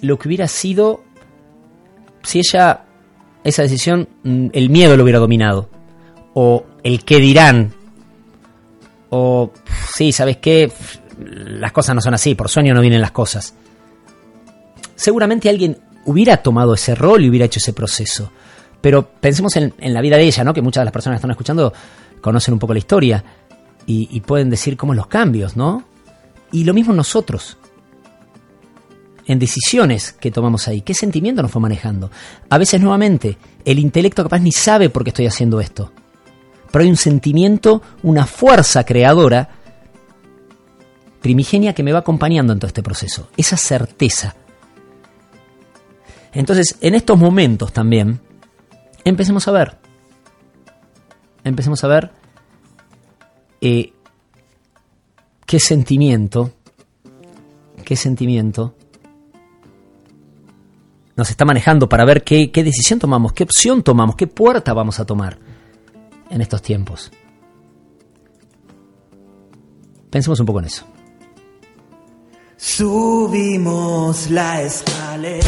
lo 0.00 0.18
que 0.18 0.28
hubiera 0.28 0.48
sido 0.48 1.02
si 2.22 2.38
ella, 2.38 2.84
esa 3.44 3.62
decisión, 3.62 4.08
el 4.24 4.70
miedo 4.70 4.96
lo 4.96 5.02
hubiera 5.02 5.18
dominado, 5.18 5.68
o 6.34 6.64
el 6.82 7.04
qué 7.04 7.18
dirán, 7.18 7.72
o 9.10 9.52
sí, 9.94 10.12
¿sabes 10.12 10.38
qué? 10.38 10.70
Las 11.18 11.72
cosas 11.72 11.94
no 11.94 12.00
son 12.00 12.14
así, 12.14 12.34
por 12.34 12.48
sueño 12.48 12.74
no 12.74 12.80
vienen 12.80 13.00
las 13.00 13.10
cosas. 13.10 13.54
Seguramente 15.02 15.48
alguien 15.48 15.78
hubiera 16.04 16.36
tomado 16.36 16.74
ese 16.74 16.94
rol 16.94 17.24
y 17.24 17.28
hubiera 17.28 17.46
hecho 17.46 17.58
ese 17.58 17.72
proceso. 17.72 18.30
Pero 18.80 19.04
pensemos 19.04 19.56
en, 19.56 19.74
la 19.80 20.00
vida 20.00 20.16
de 20.16 20.22
ella, 20.22 20.44
¿no? 20.44 20.54
Que 20.54 20.62
muchas 20.62 20.82
de 20.82 20.84
las 20.84 20.92
personas 20.92 21.16
que 21.16 21.18
están 21.18 21.32
escuchando 21.32 21.72
conocen 22.20 22.54
un 22.54 22.60
poco 22.60 22.72
la 22.72 22.78
historia 22.78 23.24
y, 23.84 24.20
pueden 24.20 24.48
decir 24.48 24.76
cómo 24.76 24.94
los 24.94 25.08
cambios, 25.08 25.56
¿no? 25.56 25.82
Y 26.52 26.62
lo 26.62 26.72
mismo 26.72 26.94
nosotros. 26.94 27.58
En 29.26 29.40
decisiones 29.40 30.12
que 30.12 30.30
tomamos 30.30 30.68
ahí, 30.68 30.82
¿qué 30.82 30.94
sentimiento 30.94 31.42
nos 31.42 31.50
fue 31.50 31.60
manejando? 31.60 32.08
A 32.48 32.56
veces 32.56 32.80
nuevamente, 32.80 33.38
el 33.64 33.80
intelecto 33.80 34.22
capaz 34.22 34.38
ni 34.38 34.52
sabe 34.52 34.88
por 34.88 35.02
qué 35.02 35.10
estoy 35.10 35.26
haciendo 35.26 35.60
esto. 35.60 35.90
Pero 36.70 36.84
hay 36.84 36.90
un 36.90 36.96
sentimiento, 36.96 37.82
una 38.04 38.24
fuerza 38.24 38.84
creadora 38.84 39.48
primigenia 41.20 41.74
que 41.74 41.82
me 41.82 41.92
va 41.92 41.98
acompañando 41.98 42.52
en 42.52 42.60
todo 42.60 42.68
este 42.68 42.84
proceso. 42.84 43.30
Esa 43.36 43.56
certeza. 43.56 44.36
Entonces, 46.32 46.78
en 46.80 46.94
estos 46.94 47.18
momentos 47.18 47.72
también, 47.72 48.20
empecemos 49.04 49.46
a 49.48 49.52
ver. 49.52 49.78
Empecemos 51.44 51.82
a 51.84 51.88
ver 51.88 52.10
eh, 53.60 53.92
qué 55.46 55.58
sentimiento, 55.58 56.52
qué 57.84 57.96
sentimiento 57.96 58.74
nos 61.16 61.30
está 61.30 61.44
manejando 61.44 61.88
para 61.88 62.04
ver 62.04 62.24
qué, 62.24 62.50
qué 62.50 62.64
decisión 62.64 62.98
tomamos, 62.98 63.32
qué 63.32 63.44
opción 63.44 63.82
tomamos, 63.82 64.16
qué 64.16 64.26
puerta 64.26 64.72
vamos 64.72 64.98
a 64.98 65.04
tomar 65.04 65.38
en 66.30 66.40
estos 66.40 66.62
tiempos. 66.62 67.12
Pensemos 70.10 70.40
un 70.40 70.46
poco 70.46 70.60
en 70.60 70.66
eso. 70.66 70.84
Subimos 72.56 74.30
la 74.30 74.62
escalera, 74.62 75.46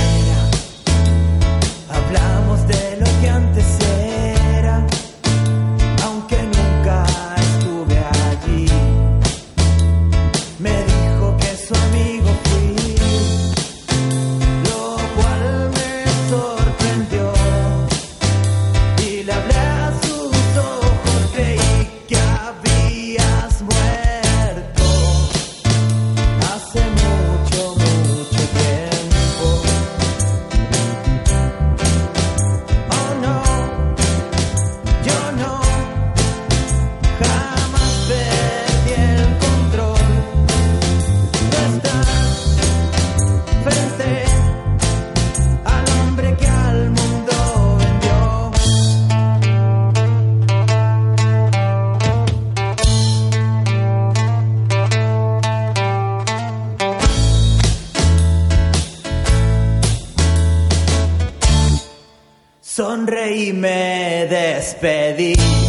Sonreí 63.04 63.52
me 63.52 64.26
despedí. 64.30 65.63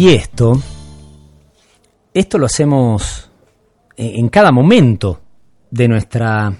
Y 0.00 0.14
esto, 0.14 0.58
esto 2.14 2.38
lo 2.38 2.46
hacemos 2.46 3.30
eh, 3.98 4.12
en 4.14 4.30
cada 4.30 4.50
momento 4.50 5.20
de 5.70 5.88
nuestra 5.88 6.56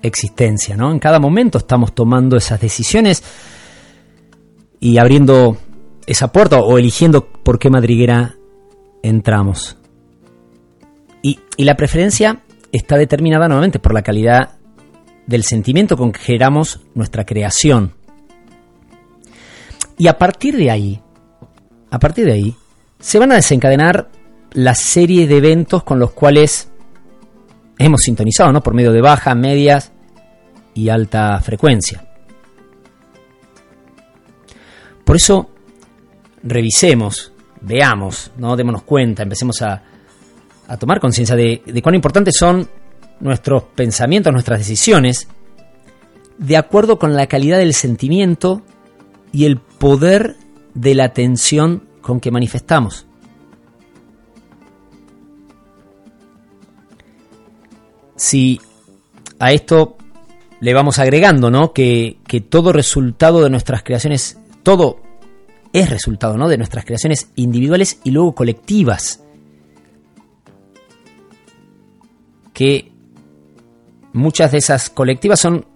existencia, 0.00 0.74
¿no? 0.74 0.90
En 0.90 0.98
cada 0.98 1.18
momento 1.18 1.58
estamos 1.58 1.94
tomando 1.94 2.38
esas 2.38 2.58
decisiones 2.62 3.22
y 4.80 4.96
abriendo 4.96 5.58
esa 6.06 6.32
puerta 6.32 6.60
o 6.60 6.78
eligiendo 6.78 7.26
por 7.26 7.58
qué 7.58 7.68
madriguera 7.68 8.36
entramos. 9.02 9.76
Y, 11.20 11.40
y 11.58 11.64
la 11.64 11.76
preferencia 11.76 12.44
está 12.72 12.96
determinada 12.96 13.46
nuevamente 13.46 13.78
por 13.78 13.92
la 13.92 14.00
calidad 14.00 14.56
del 15.26 15.42
sentimiento 15.42 15.98
con 15.98 16.12
que 16.12 16.20
generamos 16.20 16.80
nuestra 16.94 17.26
creación. 17.26 17.92
Y 19.98 20.06
a 20.06 20.16
partir 20.16 20.56
de 20.56 20.70
ahí, 20.70 21.03
a 21.94 21.98
partir 22.00 22.26
de 22.26 22.32
ahí, 22.32 22.56
se 22.98 23.20
van 23.20 23.30
a 23.30 23.36
desencadenar 23.36 24.10
la 24.52 24.74
serie 24.74 25.28
de 25.28 25.36
eventos 25.36 25.84
con 25.84 26.00
los 26.00 26.10
cuales 26.10 26.68
hemos 27.78 28.00
sintonizado, 28.00 28.52
¿no? 28.52 28.64
Por 28.64 28.74
medio 28.74 28.90
de 28.90 29.00
baja, 29.00 29.32
medias 29.36 29.92
y 30.74 30.88
alta 30.88 31.40
frecuencia. 31.40 32.04
Por 35.04 35.14
eso, 35.14 35.50
revisemos, 36.42 37.32
veamos, 37.60 38.32
¿no? 38.38 38.56
Démonos 38.56 38.82
cuenta, 38.82 39.22
empecemos 39.22 39.62
a, 39.62 39.84
a 40.66 40.76
tomar 40.76 40.98
conciencia 40.98 41.36
de, 41.36 41.62
de 41.64 41.80
cuán 41.80 41.94
importantes 41.94 42.34
son 42.36 42.68
nuestros 43.20 43.62
pensamientos, 43.76 44.32
nuestras 44.32 44.58
decisiones, 44.58 45.28
de 46.38 46.56
acuerdo 46.56 46.98
con 46.98 47.14
la 47.14 47.28
calidad 47.28 47.58
del 47.58 47.72
sentimiento 47.72 48.62
y 49.30 49.44
el 49.44 49.58
poder 49.58 50.38
de 50.74 50.94
la 50.94 51.04
atención 51.04 51.84
con 52.02 52.20
que 52.20 52.30
manifestamos. 52.30 53.06
Si 58.16 58.60
a 59.38 59.52
esto 59.52 59.96
le 60.60 60.74
vamos 60.74 60.98
agregando, 60.98 61.50
¿no? 61.50 61.72
Que, 61.72 62.18
que 62.26 62.40
todo 62.40 62.72
resultado 62.72 63.42
de 63.42 63.50
nuestras 63.50 63.82
creaciones, 63.82 64.38
todo 64.62 65.00
es 65.72 65.90
resultado, 65.90 66.36
¿no? 66.36 66.48
De 66.48 66.56
nuestras 66.56 66.84
creaciones 66.84 67.30
individuales 67.34 68.00
y 68.04 68.10
luego 68.12 68.34
colectivas. 68.34 69.22
Que 72.52 72.92
muchas 74.12 74.52
de 74.52 74.58
esas 74.58 74.88
colectivas 74.88 75.40
son 75.40 75.66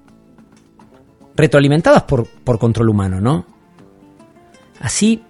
retroalimentadas 1.35 2.05
por, 2.05 2.27
por 2.27 2.59
control 2.59 2.89
humano, 2.89 3.21
¿no? 3.21 3.58
Así 4.81 5.23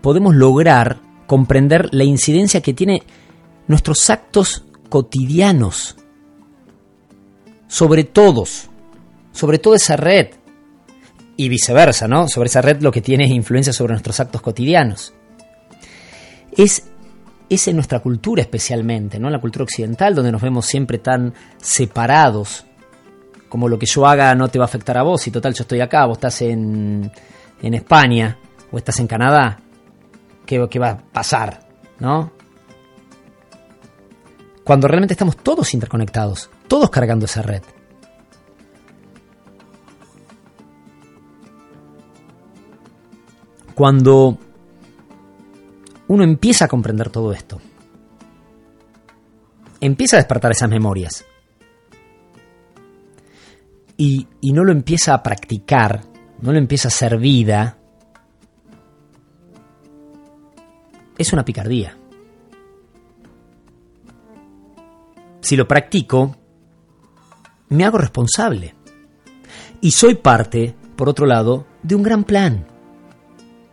podemos 0.00 0.34
lograr 0.34 1.00
comprender 1.26 1.88
la 1.92 2.04
incidencia 2.04 2.60
que 2.60 2.74
tiene 2.74 3.02
nuestros 3.66 4.10
actos 4.10 4.64
cotidianos 4.88 5.96
sobre 7.66 8.04
todos, 8.04 8.68
sobre 9.32 9.58
toda 9.58 9.76
esa 9.76 9.96
red 9.96 10.28
y 11.36 11.48
viceversa, 11.48 12.06
¿no? 12.06 12.28
Sobre 12.28 12.48
esa 12.48 12.62
red 12.62 12.80
lo 12.82 12.92
que 12.92 13.00
tiene 13.00 13.24
es 13.24 13.30
influencia 13.30 13.72
sobre 13.72 13.94
nuestros 13.94 14.20
actos 14.20 14.40
cotidianos. 14.40 15.14
Es, 16.56 16.84
en 17.48 17.76
nuestra 17.76 18.00
cultura 18.00 18.42
especialmente, 18.42 19.18
¿no? 19.18 19.28
En 19.28 19.32
la 19.32 19.40
cultura 19.40 19.64
occidental, 19.64 20.14
donde 20.14 20.32
nos 20.32 20.42
vemos 20.42 20.66
siempre 20.66 20.98
tan 20.98 21.32
separados, 21.56 22.66
como 23.48 23.68
lo 23.68 23.78
que 23.78 23.86
yo 23.86 24.06
haga 24.06 24.34
no 24.34 24.48
te 24.48 24.58
va 24.58 24.64
a 24.64 24.68
afectar 24.68 24.98
a 24.98 25.02
vos, 25.02 25.26
y 25.26 25.30
total 25.30 25.54
yo 25.54 25.62
estoy 25.62 25.80
acá, 25.80 26.04
vos 26.06 26.18
estás 26.18 26.42
en, 26.42 27.10
en 27.62 27.74
España 27.74 28.38
o 28.74 28.78
estás 28.78 28.98
en 28.98 29.06
Canadá, 29.06 29.60
¿qué, 30.44 30.66
¿qué 30.68 30.78
va 30.80 30.90
a 30.90 30.98
pasar? 30.98 31.60
¿No? 32.00 32.32
Cuando 34.64 34.88
realmente 34.88 35.14
estamos 35.14 35.36
todos 35.36 35.72
interconectados, 35.74 36.50
todos 36.66 36.90
cargando 36.90 37.26
esa 37.26 37.42
red. 37.42 37.62
Cuando 43.76 44.38
uno 46.08 46.24
empieza 46.24 46.64
a 46.64 46.68
comprender 46.68 47.10
todo 47.10 47.32
esto, 47.32 47.60
empieza 49.80 50.16
a 50.16 50.18
despertar 50.18 50.50
esas 50.50 50.68
memorias 50.68 51.24
y, 53.96 54.26
y 54.40 54.52
no 54.52 54.64
lo 54.64 54.72
empieza 54.72 55.14
a 55.14 55.22
practicar, 55.22 56.02
no 56.40 56.50
lo 56.50 56.58
empieza 56.58 56.88
a 56.88 56.90
hacer 56.90 57.18
vida, 57.18 57.78
es 61.18 61.32
una 61.32 61.44
picardía. 61.44 61.96
Si 65.40 65.56
lo 65.56 65.68
practico, 65.68 66.36
me 67.68 67.84
hago 67.84 67.98
responsable. 67.98 68.74
Y 69.80 69.90
soy 69.90 70.14
parte, 70.14 70.74
por 70.96 71.08
otro 71.08 71.26
lado, 71.26 71.66
de 71.82 71.94
un 71.94 72.02
gran 72.02 72.24
plan. 72.24 72.66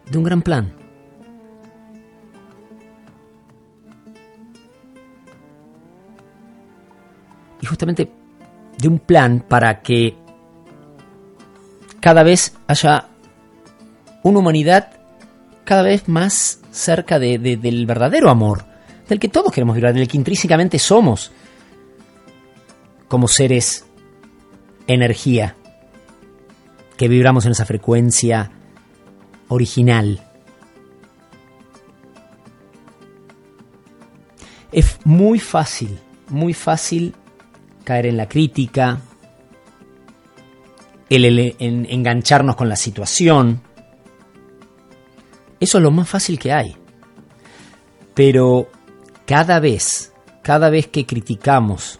De 0.09 0.17
un 0.17 0.23
gran 0.23 0.41
plan. 0.41 0.73
Y 7.61 7.65
justamente 7.65 8.11
de 8.77 8.87
un 8.87 8.99
plan 8.99 9.45
para 9.47 9.81
que 9.81 10.17
cada 11.99 12.23
vez 12.23 12.57
haya 12.67 13.07
una 14.23 14.39
humanidad 14.39 15.00
cada 15.71 15.83
vez 15.83 16.09
más 16.09 16.59
cerca 16.73 17.17
de, 17.17 17.39
de, 17.39 17.55
del 17.55 17.85
verdadero 17.85 18.29
amor, 18.29 18.65
del 19.07 19.21
que 19.21 19.29
todos 19.29 19.53
queremos 19.53 19.73
vibrar, 19.73 19.93
del 19.93 20.05
que 20.05 20.17
intrínsecamente 20.17 20.77
somos 20.77 21.31
como 23.07 23.29
seres 23.29 23.85
energía, 24.85 25.55
que 26.97 27.07
vibramos 27.07 27.45
en 27.45 27.53
esa 27.53 27.63
frecuencia 27.63 28.51
original. 29.47 30.19
Es 34.73 34.99
muy 35.05 35.39
fácil, 35.39 35.97
muy 36.27 36.53
fácil 36.53 37.15
caer 37.85 38.07
en 38.07 38.17
la 38.17 38.27
crítica, 38.27 38.99
en 41.07 41.85
engancharnos 41.89 42.57
con 42.57 42.67
la 42.67 42.75
situación. 42.75 43.70
Eso 45.61 45.77
es 45.77 45.83
lo 45.83 45.91
más 45.91 46.09
fácil 46.09 46.39
que 46.39 46.51
hay. 46.51 46.75
Pero 48.15 48.67
cada 49.25 49.59
vez, 49.59 50.11
cada 50.41 50.69
vez 50.69 50.87
que 50.87 51.05
criticamos, 51.05 51.99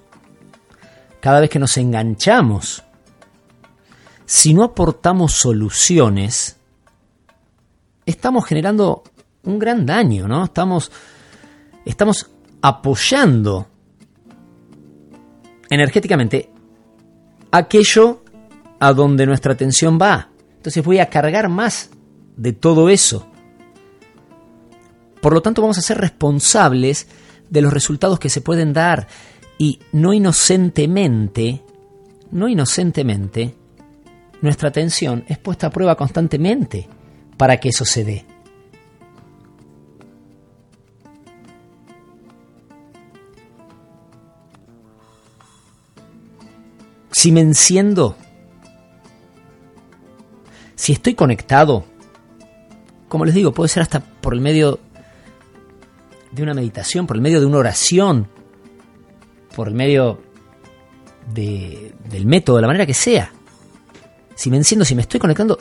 cada 1.19 1.39
vez 1.39 1.49
que 1.49 1.59
nos 1.59 1.77
enganchamos, 1.77 2.83
si 4.25 4.55
no 4.55 4.63
aportamos 4.63 5.33
soluciones, 5.33 6.57
estamos 8.05 8.45
generando 8.45 9.03
un 9.43 9.59
gran 9.59 9.85
daño, 9.85 10.27
¿no? 10.27 10.43
Estamos, 10.45 10.91
estamos 11.85 12.31
apoyando 12.63 13.67
energéticamente 15.69 16.49
aquello 17.51 18.23
a 18.79 18.91
donde 18.93 19.27
nuestra 19.27 19.53
atención 19.53 19.99
va. 20.01 20.29
Entonces 20.55 20.83
voy 20.83 20.97
a 20.97 21.09
cargar 21.09 21.47
más 21.47 21.91
de 22.35 22.53
todo 22.53 22.89
eso. 22.89 23.30
Por 25.21 25.33
lo 25.33 25.41
tanto, 25.41 25.61
vamos 25.61 25.77
a 25.77 25.81
ser 25.81 25.99
responsables 25.99 27.07
de 27.49 27.61
los 27.61 27.71
resultados 27.71 28.19
que 28.19 28.29
se 28.29 28.41
pueden 28.41 28.73
dar 28.73 29.07
y 29.57 29.79
no 29.91 30.13
inocentemente, 30.13 31.61
no 32.31 32.47
inocentemente, 32.47 33.55
nuestra 34.41 34.69
atención 34.69 35.23
es 35.27 35.37
puesta 35.37 35.67
a 35.67 35.69
prueba 35.69 35.95
constantemente 35.95 36.89
para 37.37 37.57
que 37.57 37.69
eso 37.69 37.85
se 37.85 38.03
dé. 38.03 38.25
Si 47.11 47.31
me 47.31 47.41
enciendo, 47.41 48.15
si 50.73 50.93
estoy 50.93 51.13
conectado, 51.13 51.85
como 53.07 53.25
les 53.25 53.35
digo, 53.35 53.53
puede 53.53 53.69
ser 53.69 53.83
hasta 53.83 53.99
por 53.99 54.33
el 54.33 54.41
medio 54.41 54.79
de 56.31 56.43
una 56.43 56.53
meditación, 56.53 57.07
por 57.07 57.17
el 57.17 57.21
medio 57.21 57.39
de 57.39 57.45
una 57.45 57.57
oración, 57.57 58.27
por 59.55 59.67
el 59.67 59.73
medio 59.73 60.21
de, 61.33 61.93
del 62.09 62.25
método, 62.25 62.57
de 62.57 62.61
la 62.61 62.67
manera 62.67 62.85
que 62.85 62.93
sea. 62.93 63.31
Si 64.35 64.49
me 64.49 64.57
enciendo, 64.57 64.85
si 64.85 64.95
me 64.95 65.01
estoy 65.01 65.19
conectando, 65.19 65.59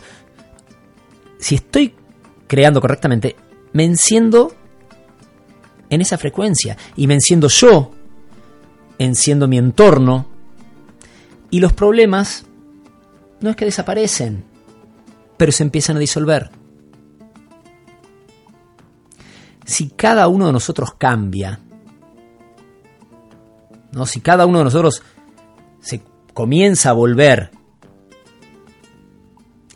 si 1.39 1.57
estoy 1.57 1.95
creando 2.47 2.81
correctamente, 2.81 3.37
me 3.73 3.85
enciendo 3.85 4.55
en 5.89 6.01
esa 6.01 6.19
frecuencia 6.19 6.77
y 6.97 7.07
me 7.07 7.15
enciendo 7.15 7.49
yo, 7.49 7.93
enciendo 8.99 9.49
mi 9.49 9.59
entorno 9.59 10.27
y 11.51 11.61
los 11.61 11.73
problemas 11.73 12.47
no 13.41 13.51
es 13.51 13.57
que 13.57 13.65
desaparecen, 13.65 14.45
pero 15.37 15.53
se 15.53 15.63
empiezan 15.63 15.97
a 15.97 16.01
disolver. 16.01 16.51
Si 19.71 19.91
cada 19.91 20.27
uno 20.27 20.49
de 20.49 20.53
nosotros 20.53 20.95
cambia, 20.99 21.61
¿no? 23.93 24.05
Si 24.05 24.21
cada 24.21 24.45
uno 24.45 24.59
de 24.59 24.65
nosotros 24.65 25.01
se 25.81 26.03
comienza 26.35 26.91
a 26.91 26.93
volver 26.93 27.53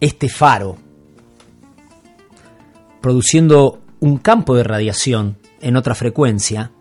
este 0.01 0.29
faro, 0.29 0.77
produciendo 3.01 3.83
un 4.01 4.19
campo 4.19 4.57
de 4.57 4.65
radiación 4.65 5.39
en 5.61 5.77
otra 5.77 5.95
frecuencia, 5.95 6.73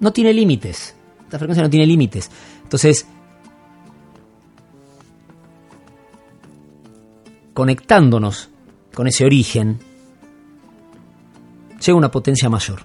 no 0.00 0.12
tiene 0.12 0.34
límites. 0.34 0.94
Esta 1.22 1.38
frecuencia 1.38 1.64
no 1.64 1.70
tiene 1.70 1.86
límites. 1.86 2.30
Entonces, 2.62 3.06
conectándonos 7.54 8.50
con 8.92 9.06
ese 9.06 9.24
origen, 9.24 9.93
llega 11.84 11.98
una 11.98 12.10
potencia 12.10 12.48
mayor. 12.48 12.82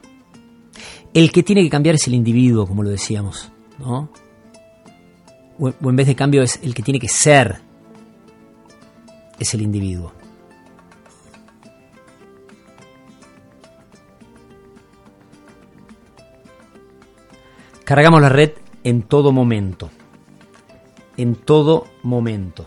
El 1.14 1.32
que 1.32 1.44
tiene 1.44 1.64
que 1.64 1.70
cambiar 1.70 1.96
es 1.96 2.08
el 2.08 2.14
individuo, 2.14 2.68
como 2.68 2.84
lo 2.84 2.90
decíamos. 2.90 3.52
¿no? 3.80 4.10
O, 5.58 5.70
en 5.70 5.96
vez 5.96 6.08
de 6.08 6.16
cambio 6.16 6.42
es 6.42 6.60
el 6.64 6.74
que 6.74 6.84
tiene 6.84 7.00
que 7.00 7.10
ser, 7.10 7.62
es 9.40 9.54
el 9.54 9.62
individuo. 9.62 10.14
Cargamos 17.84 18.22
la 18.22 18.30
red 18.30 18.52
en 18.84 19.02
todo 19.02 19.32
momento. 19.32 19.90
En 21.18 21.36
todo 21.36 21.88
momento. 22.04 22.66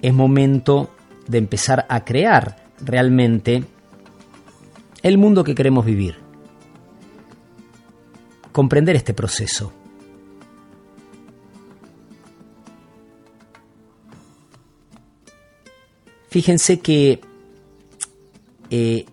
Es 0.00 0.14
momento 0.14 0.90
de 1.28 1.38
empezar 1.38 1.84
a 1.90 2.04
crear 2.04 2.56
realmente 2.80 3.64
el 5.02 5.18
mundo 5.18 5.44
que 5.44 5.54
queremos 5.54 5.84
vivir. 5.84 6.16
Comprender 8.52 8.96
este 8.96 9.14
proceso. 9.14 9.72
Fíjense 16.28 16.78
que 16.80 17.20
eh, 18.70 19.04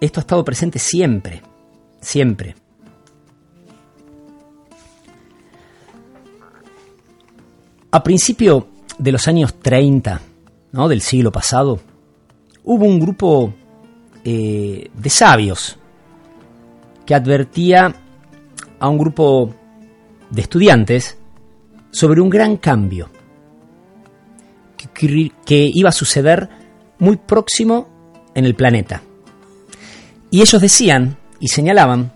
esto 0.00 0.20
ha 0.20 0.22
estado 0.22 0.44
presente 0.44 0.78
siempre, 0.78 1.42
siempre. 2.00 2.54
A 7.90 8.02
principio 8.02 8.68
de 8.98 9.12
los 9.12 9.26
años 9.26 9.58
30, 9.58 10.20
¿no? 10.72 10.88
del 10.88 11.00
siglo 11.00 11.32
pasado, 11.32 11.80
hubo 12.62 12.84
un 12.84 13.00
grupo 13.00 13.54
eh, 14.30 14.90
de 14.92 15.08
sabios 15.08 15.78
que 17.06 17.14
advertía 17.14 17.94
a 18.78 18.86
un 18.86 18.98
grupo 18.98 19.54
de 20.28 20.42
estudiantes 20.42 21.16
sobre 21.90 22.20
un 22.20 22.28
gran 22.28 22.58
cambio 22.58 23.08
que, 24.76 25.32
que 25.46 25.70
iba 25.72 25.88
a 25.88 25.92
suceder 25.92 26.46
muy 26.98 27.16
próximo 27.16 27.88
en 28.34 28.44
el 28.44 28.54
planeta. 28.54 29.00
Y 30.30 30.42
ellos 30.42 30.60
decían 30.60 31.16
y 31.40 31.48
señalaban 31.48 32.12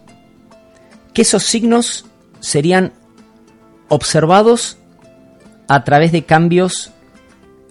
que 1.15 1.23
esos 1.23 1.45
signos 1.45 2.05
serían 2.41 2.93
observados 3.89 4.77
a 5.67 5.83
través 5.83 6.13
de 6.13 6.27
cambios 6.27 6.93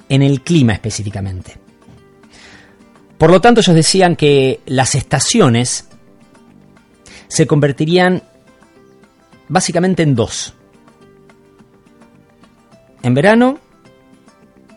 en 0.10 0.24
el 0.24 0.42
clima 0.42 0.74
específicamente. 0.74 1.61
Por 3.22 3.30
lo 3.30 3.40
tanto, 3.40 3.62
ellos 3.62 3.76
decían 3.76 4.16
que 4.16 4.62
las 4.66 4.96
estaciones 4.96 5.88
se 7.28 7.46
convertirían 7.46 8.24
básicamente 9.48 10.02
en 10.02 10.16
dos. 10.16 10.56
En 13.04 13.14
verano 13.14 13.60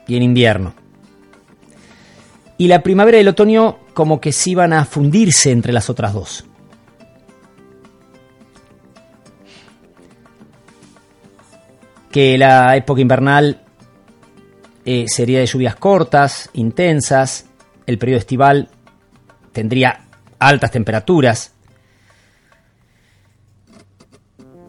y 0.06 0.16
en 0.16 0.24
invierno. 0.24 0.74
Y 2.58 2.68
la 2.68 2.82
primavera 2.82 3.16
y 3.16 3.22
el 3.22 3.28
otoño 3.28 3.78
como 3.94 4.20
que 4.20 4.30
se 4.30 4.50
iban 4.50 4.74
a 4.74 4.84
fundirse 4.84 5.50
entre 5.50 5.72
las 5.72 5.88
otras 5.88 6.12
dos. 6.12 6.44
Que 12.12 12.36
la 12.36 12.76
época 12.76 13.00
invernal 13.00 13.62
eh, 14.84 15.06
sería 15.08 15.38
de 15.38 15.46
lluvias 15.46 15.76
cortas, 15.76 16.50
intensas, 16.52 17.46
el 17.86 17.98
periodo 17.98 18.18
estival 18.18 18.68
tendría 19.52 20.04
altas 20.38 20.70
temperaturas, 20.70 21.52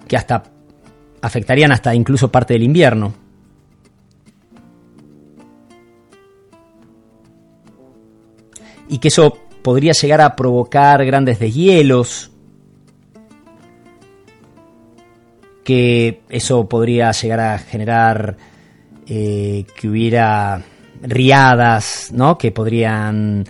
que 0.08 0.18
hasta 0.18 0.44
afectarían 1.22 1.72
hasta 1.72 1.94
incluso 1.96 2.32
parte 2.32 2.54
del 2.54 2.64
invierno. 2.64 3.14
Y 8.88 9.00
que 9.00 9.08
eso 9.08 9.40
podría 9.64 9.94
llegar 9.94 10.22
a 10.22 10.36
provocar 10.36 11.04
grandes 11.06 11.40
deshielos, 11.40 12.32
que 15.64 16.22
eso 16.30 16.70
podría 16.70 17.12
llegar 17.12 17.40
a 17.40 17.58
generar 17.58 18.38
eh, 19.08 19.66
que 19.76 19.90
hubiera 19.90 20.62
riadas, 21.08 22.10
¿no? 22.12 22.38
Que 22.38 22.52
podrían 22.52 23.46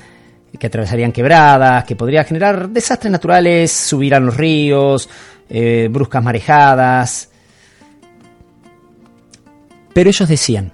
que 0.57 0.67
atravesarían 0.67 1.11
quebradas, 1.11 1.83
que 1.83 1.95
podría 1.95 2.23
generar 2.23 2.69
desastres 2.69 3.11
naturales, 3.11 3.71
subir 3.71 4.15
a 4.15 4.19
los 4.19 4.37
ríos, 4.37 5.09
eh, 5.49 5.89
bruscas 5.91 6.23
marejadas. 6.23 7.29
Pero 9.93 10.09
ellos 10.09 10.29
decían, 10.29 10.71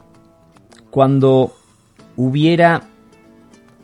cuando 0.90 1.56
hubiera 2.16 2.84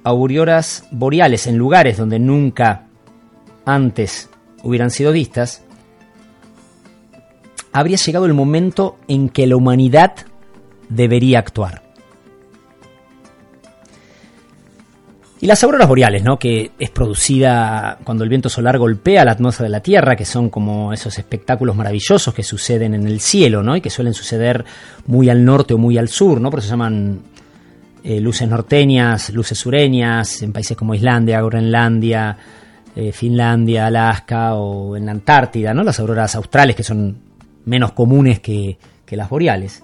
auroras 0.04 0.86
boreales 0.92 1.48
en 1.48 1.58
lugares 1.58 1.98
donde 1.98 2.20
nunca 2.20 2.86
antes 3.66 4.30
hubieran 4.64 4.92
sido 4.92 5.12
vistas, 5.12 5.64
habría 7.72 7.98
llegado 7.98 8.26
el 8.26 8.34
momento 8.34 8.98
en 9.08 9.30
que 9.30 9.48
la 9.48 9.56
humanidad 9.56 10.14
debería 10.90 11.40
actuar. 11.40 11.87
Y 15.40 15.46
las 15.46 15.64
auroras 15.64 15.88
boreales, 15.88 16.24
¿no? 16.24 16.40
que 16.40 16.72
es 16.80 16.90
producida 16.90 18.00
cuando 18.04 18.24
el 18.24 18.30
viento 18.30 18.50
solar 18.50 18.80
golpea 18.80 19.24
la 19.24 19.34
atmósfera 19.34 19.66
de 19.66 19.72
la 19.72 19.82
Tierra, 19.82 20.16
que 20.16 20.26
son 20.26 20.50
como 20.50 20.92
esos 20.94 21.20
espectáculos 21.20 21.76
maravillosos 21.76 22.34
que 22.34 22.42
suceden 22.42 22.96
en 22.96 23.06
el 23.06 23.20
cielo, 23.20 23.62
¿no? 23.62 23.76
y 23.76 23.82
que 23.82 23.92
suelen 23.92 24.16
suceder 24.16 24.66
muy 25.06 25.30
al 25.30 25.46
norte 25.46 25.76
o 25.76 25.78
muy 25.78 25.98
al 26.00 26.08
sur, 26.08 26.42
¿no? 26.42 26.50
por 26.50 26.60
eso 26.60 26.70
se 26.70 26.74
llaman 26.74 27.20
eh, 28.04 28.20
luces 28.20 28.48
norteñas, 28.48 29.30
luces 29.30 29.60
sureñas, 29.60 30.42
en 30.42 30.54
países 30.54 30.76
como 30.76 30.96
Islandia, 30.96 31.40
Groenlandia, 31.42 32.36
eh, 32.96 33.12
Finlandia, 33.12 33.86
Alaska 33.86 34.56
o 34.56 34.98
en 34.98 35.06
la 35.06 35.12
Antártida, 35.12 35.72
¿no? 35.72 35.84
las 35.84 36.00
auroras 36.00 36.34
australes 36.34 36.76
que 36.76 36.84
son 36.84 37.16
menos 37.66 37.92
comunes 37.92 38.40
que, 38.40 38.80
que 39.06 39.16
las 39.16 39.30
boreales. 39.30 39.84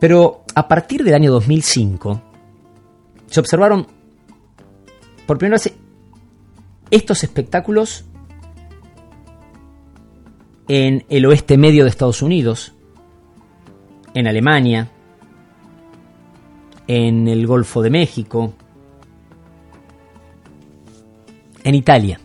Pero 0.00 0.42
a 0.56 0.66
partir 0.66 1.04
del 1.04 1.14
año 1.14 1.30
2005 1.30 2.20
se 3.30 3.38
observaron 3.40 3.93
por 5.26 5.38
primera 5.38 5.56
vez 5.56 5.74
estos 6.90 7.24
espectáculos 7.24 8.04
en 10.68 11.04
el 11.08 11.26
oeste 11.26 11.58
medio 11.58 11.84
de 11.84 11.90
Estados 11.90 12.22
Unidos, 12.22 12.72
en 14.14 14.26
Alemania, 14.26 14.90
en 16.86 17.28
el 17.28 17.46
Golfo 17.46 17.82
de 17.82 17.90
México, 17.90 18.54
en 21.62 21.74
Italia, 21.74 22.20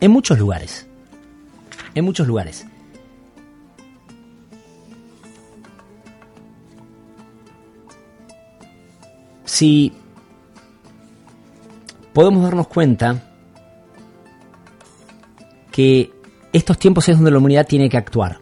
en 0.00 0.10
muchos 0.10 0.38
lugares, 0.38 0.86
en 1.94 2.04
muchos 2.04 2.26
lugares. 2.26 2.66
Si 9.44 9.92
podemos 12.12 12.42
darnos 12.42 12.68
cuenta 12.68 13.22
que 15.70 16.12
estos 16.52 16.78
tiempos 16.78 17.08
es 17.08 17.16
donde 17.16 17.30
la 17.30 17.38
humanidad 17.38 17.66
tiene 17.66 17.88
que 17.88 17.96
actuar. 17.96 18.38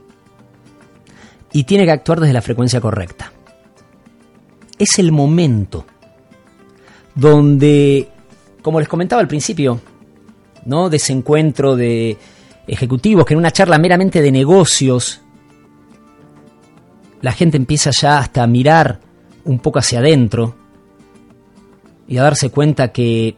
Y 1.52 1.64
tiene 1.64 1.84
que 1.84 1.92
actuar 1.92 2.20
desde 2.20 2.32
la 2.32 2.42
frecuencia 2.42 2.80
correcta. 2.80 3.32
Es 4.78 4.98
el 4.98 5.12
momento 5.12 5.84
donde, 7.14 8.08
como 8.62 8.78
les 8.78 8.88
comentaba 8.88 9.20
al 9.20 9.28
principio, 9.28 9.80
¿no? 10.64 10.88
de 10.88 10.96
ese 10.96 11.12
encuentro 11.12 11.76
de 11.76 12.16
ejecutivos, 12.66 13.24
que 13.24 13.34
en 13.34 13.38
una 13.38 13.50
charla 13.50 13.78
meramente 13.78 14.22
de 14.22 14.30
negocios, 14.32 15.20
la 17.20 17.32
gente 17.32 17.56
empieza 17.56 17.90
ya 17.90 18.18
hasta 18.18 18.42
a 18.42 18.46
mirar 18.46 19.00
un 19.44 19.58
poco 19.58 19.80
hacia 19.80 19.98
adentro 19.98 20.54
y 22.06 22.16
a 22.16 22.22
darse 22.22 22.50
cuenta 22.50 22.92
que 22.92 23.36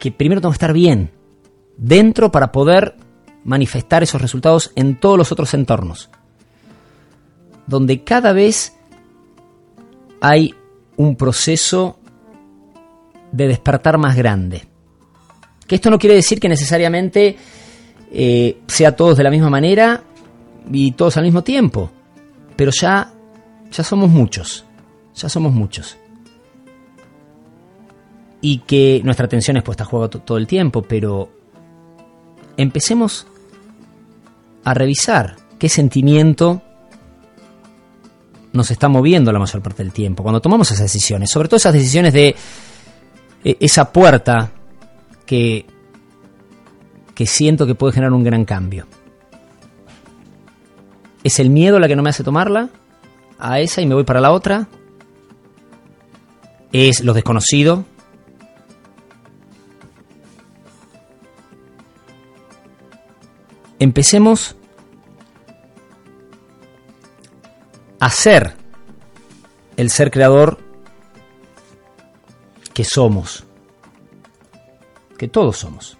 que 0.00 0.10
primero 0.10 0.40
tengo 0.40 0.50
que 0.50 0.56
estar 0.56 0.72
bien 0.72 1.10
dentro 1.76 2.32
para 2.32 2.50
poder 2.50 2.96
manifestar 3.44 4.02
esos 4.02 4.20
resultados 4.20 4.72
en 4.74 4.98
todos 4.98 5.16
los 5.16 5.30
otros 5.30 5.54
entornos. 5.54 6.10
Donde 7.66 8.02
cada 8.02 8.32
vez 8.32 8.74
hay 10.20 10.54
un 10.96 11.16
proceso 11.16 11.98
de 13.30 13.46
despertar 13.46 13.98
más 13.98 14.16
grande. 14.16 14.66
Que 15.66 15.76
esto 15.76 15.90
no 15.90 15.98
quiere 15.98 16.16
decir 16.16 16.40
que 16.40 16.48
necesariamente 16.48 17.36
eh, 18.10 18.58
sea 18.66 18.96
todos 18.96 19.16
de 19.16 19.22
la 19.22 19.30
misma 19.30 19.50
manera 19.50 20.02
y 20.72 20.92
todos 20.92 21.16
al 21.16 21.24
mismo 21.24 21.44
tiempo. 21.44 21.90
Pero 22.56 22.72
ya, 22.72 23.12
ya 23.70 23.84
somos 23.84 24.10
muchos. 24.10 24.64
Ya 25.14 25.28
somos 25.28 25.52
muchos 25.52 25.96
y 28.40 28.58
que 28.58 29.00
nuestra 29.04 29.26
atención 29.26 29.56
es 29.56 29.62
puesta 29.62 29.84
a 29.84 29.86
juego 29.86 30.08
todo 30.08 30.38
el 30.38 30.46
tiempo, 30.46 30.82
pero 30.82 31.30
empecemos 32.56 33.26
a 34.64 34.74
revisar 34.74 35.36
qué 35.58 35.68
sentimiento 35.68 36.62
nos 38.52 38.70
está 38.70 38.88
moviendo 38.88 39.32
la 39.32 39.38
mayor 39.38 39.62
parte 39.62 39.82
del 39.82 39.92
tiempo 39.92 40.22
cuando 40.22 40.40
tomamos 40.40 40.70
esas 40.70 40.84
decisiones, 40.84 41.30
sobre 41.30 41.48
todo 41.48 41.56
esas 41.56 41.72
decisiones 41.72 42.12
de 42.12 42.34
eh, 43.44 43.56
esa 43.60 43.92
puerta 43.92 44.50
que, 45.26 45.66
que 47.14 47.26
siento 47.26 47.66
que 47.66 47.74
puede 47.74 47.92
generar 47.92 48.12
un 48.12 48.24
gran 48.24 48.44
cambio. 48.44 48.86
¿Es 51.22 51.38
el 51.38 51.50
miedo 51.50 51.78
la 51.78 51.86
que 51.86 51.96
no 51.96 52.02
me 52.02 52.10
hace 52.10 52.24
tomarla? 52.24 52.70
A 53.38 53.60
esa 53.60 53.82
y 53.82 53.86
me 53.86 53.94
voy 53.94 54.04
para 54.04 54.20
la 54.20 54.32
otra. 54.32 54.68
¿Es 56.72 57.02
lo 57.02 57.12
desconocido 57.12 57.84
empecemos 63.80 64.54
a 67.98 68.10
ser 68.10 68.54
el 69.76 69.90
ser 69.90 70.10
creador 70.10 70.58
que 72.72 72.84
somos, 72.84 73.44
que 75.18 75.26
todos 75.26 75.56
somos. 75.56 75.99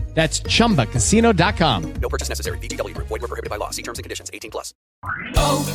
That's 0.13 0.41
chumbacasino.com. 0.41 1.93
No 1.93 2.09
purchase 2.09 2.29
necessary. 2.29 2.59
VGW 2.59 2.93
Group. 2.93 3.07
Void 3.07 3.21
were 3.21 3.27
prohibited 3.27 3.49
by 3.49 3.57
law. 3.57 3.71
See 3.71 3.81
terms 3.81 3.97
and 3.97 4.03
conditions. 4.03 4.29
18 4.33 4.51
plus. 4.51 4.73
Oh, 5.35 5.65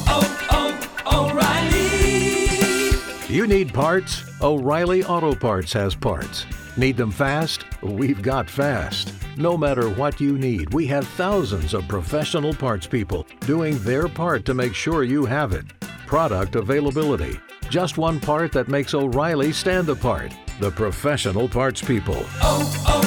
oh, 0.51 0.89
oh, 1.07 1.31
O'Reilly. 1.31 3.35
You 3.35 3.47
need 3.47 3.73
parts? 3.75 4.23
O'Reilly 4.41 5.05
Auto 5.05 5.35
Parts 5.35 5.73
has 5.73 5.95
parts. 5.95 6.47
Need 6.77 6.97
them 6.97 7.11
fast? 7.11 7.65
We've 7.83 8.23
got 8.23 8.49
fast. 8.49 9.13
No 9.37 9.57
matter 9.57 9.89
what 9.91 10.21
you 10.21 10.39
need, 10.39 10.73
we 10.73 10.87
have 10.87 11.07
thousands 11.09 11.75
of 11.75 11.89
professional 11.89 12.55
parts 12.55 12.87
people 12.87 13.27
doing 13.41 13.79
their 13.79 14.09
part 14.09 14.45
to 14.45 14.55
make 14.55 14.75
sure 14.75 15.03
you 15.03 15.25
have 15.25 15.53
it. 15.53 15.65
Product 16.07 16.55
availability. 16.55 17.41
Just 17.69 17.99
one 17.99 18.21
part 18.21 18.53
that 18.53 18.69
makes 18.69 18.95
O'Reilly 18.95 19.53
stand 19.53 19.89
apart. 19.89 20.33
The 20.61 20.71
professional 20.71 21.49
parts 21.49 21.83
people. 21.83 22.23
Oh, 22.41 22.85
oh, 22.87 23.06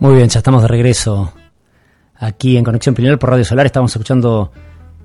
Muy 0.00 0.14
bien, 0.14 0.30
ya 0.30 0.38
estamos 0.38 0.62
de 0.62 0.68
regreso 0.68 1.30
aquí 2.16 2.56
en 2.56 2.64
Conexión 2.64 2.94
Pineal 2.94 3.18
por 3.18 3.28
Radio 3.28 3.44
Solar. 3.44 3.66
Estamos 3.66 3.90
escuchando 3.92 4.50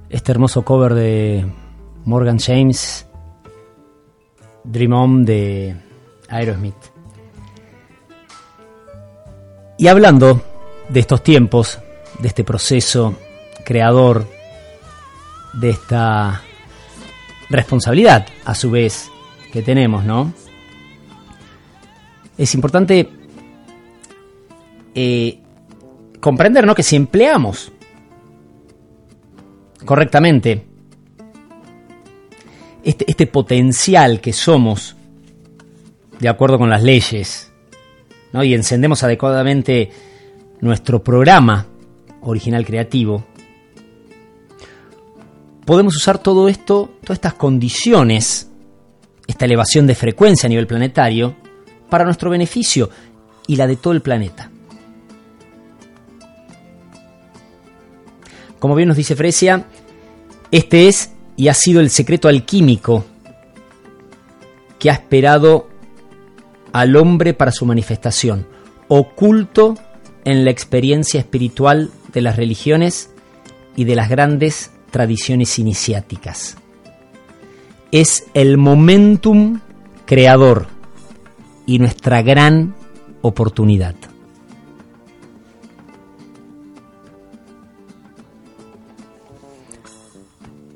este 0.10 0.32
hermoso 0.32 0.64
cover 0.64 0.93
de 0.93 1.46
Morgan 2.06 2.39
James, 2.39 3.06
Dream 4.64 4.93
On 4.93 5.26
de 5.26 5.76
Aerosmith. 6.30 6.78
Y 9.78 9.88
hablando 9.88 10.41
de 10.88 11.02
estos 11.02 11.22
tiempos, 11.24 11.78
de 12.20 12.30
este 12.30 12.46
proceso 12.46 13.18
creador, 13.66 14.26
de 15.56 15.72
esta 15.72 16.41
responsabilidad 17.50 18.28
a 18.46 18.56
su 18.56 18.72
vez 18.72 19.12
que 19.52 19.62
tenemos, 19.62 20.06
¿no? 20.06 20.32
Es 22.38 22.56
importante 22.56 23.25
eh, 24.96 25.39
comprender 26.20 26.66
que 26.74 26.84
si 26.84 26.96
empleamos 26.96 27.72
correctamente 29.86 30.66
este, 32.84 33.06
este 33.08 33.28
potencial 33.28 34.22
que 34.22 34.34
somos 34.34 34.96
de 36.20 36.30
acuerdo 36.30 36.58
con 36.58 36.70
las 36.70 36.82
leyes 36.82 37.52
y 38.43 38.54
encendemos 38.54 39.04
adecuadamente 39.04 39.91
nuestro 40.60 41.04
programa 41.04 41.68
original 42.22 42.66
creativo, 42.66 43.24
podemos 45.66 45.96
usar 45.96 46.18
todo 46.18 46.50
esto, 46.50 46.91
todas 47.02 47.18
estas 47.18 47.34
condiciones, 47.36 48.50
esta 49.28 49.46
elevación 49.46 49.88
de 49.88 49.96
frecuencia 49.96 50.48
a 50.48 50.50
nivel 50.50 50.68
planetario, 50.68 51.36
para 51.89 52.04
nuestro 52.04 52.30
beneficio 52.30 52.89
y 53.48 53.56
la 53.56 53.68
de 53.68 53.76
todo 53.76 53.93
el 53.93 54.02
planeta. 54.02 54.52
Como 58.66 58.74
bien 58.74 58.88
nos 58.88 58.97
dice 58.97 59.16
Fresia, 59.16 59.68
este 60.49 60.88
es 60.88 61.11
y 61.36 61.49
ha 61.49 61.53
sido 61.53 61.82
el 61.82 61.91
secreto 61.91 62.28
alquímico 62.28 63.05
que 64.80 64.89
ha 64.89 64.93
esperado 64.93 65.70
al 66.74 66.95
hombre 66.95 67.36
para 67.36 67.51
su 67.51 67.68
manifestación, 67.68 68.47
oculto 68.88 69.78
en 70.24 70.43
la 70.45 70.49
experiencia 70.49 71.20
espiritual 71.20 71.91
de 72.11 72.22
las 72.22 72.38
religiones 72.38 73.11
y 73.76 73.84
de 73.84 73.95
las 73.95 74.09
grandes 74.09 74.72
tradiciones 74.89 75.59
iniciáticas. 75.59 76.57
Es 77.91 78.26
el 78.34 78.57
momentum 78.57 79.59
creador 80.07 80.70
y 81.68 81.78
nuestra 81.78 82.24
gran 82.24 82.74
oportunidad. 83.22 83.93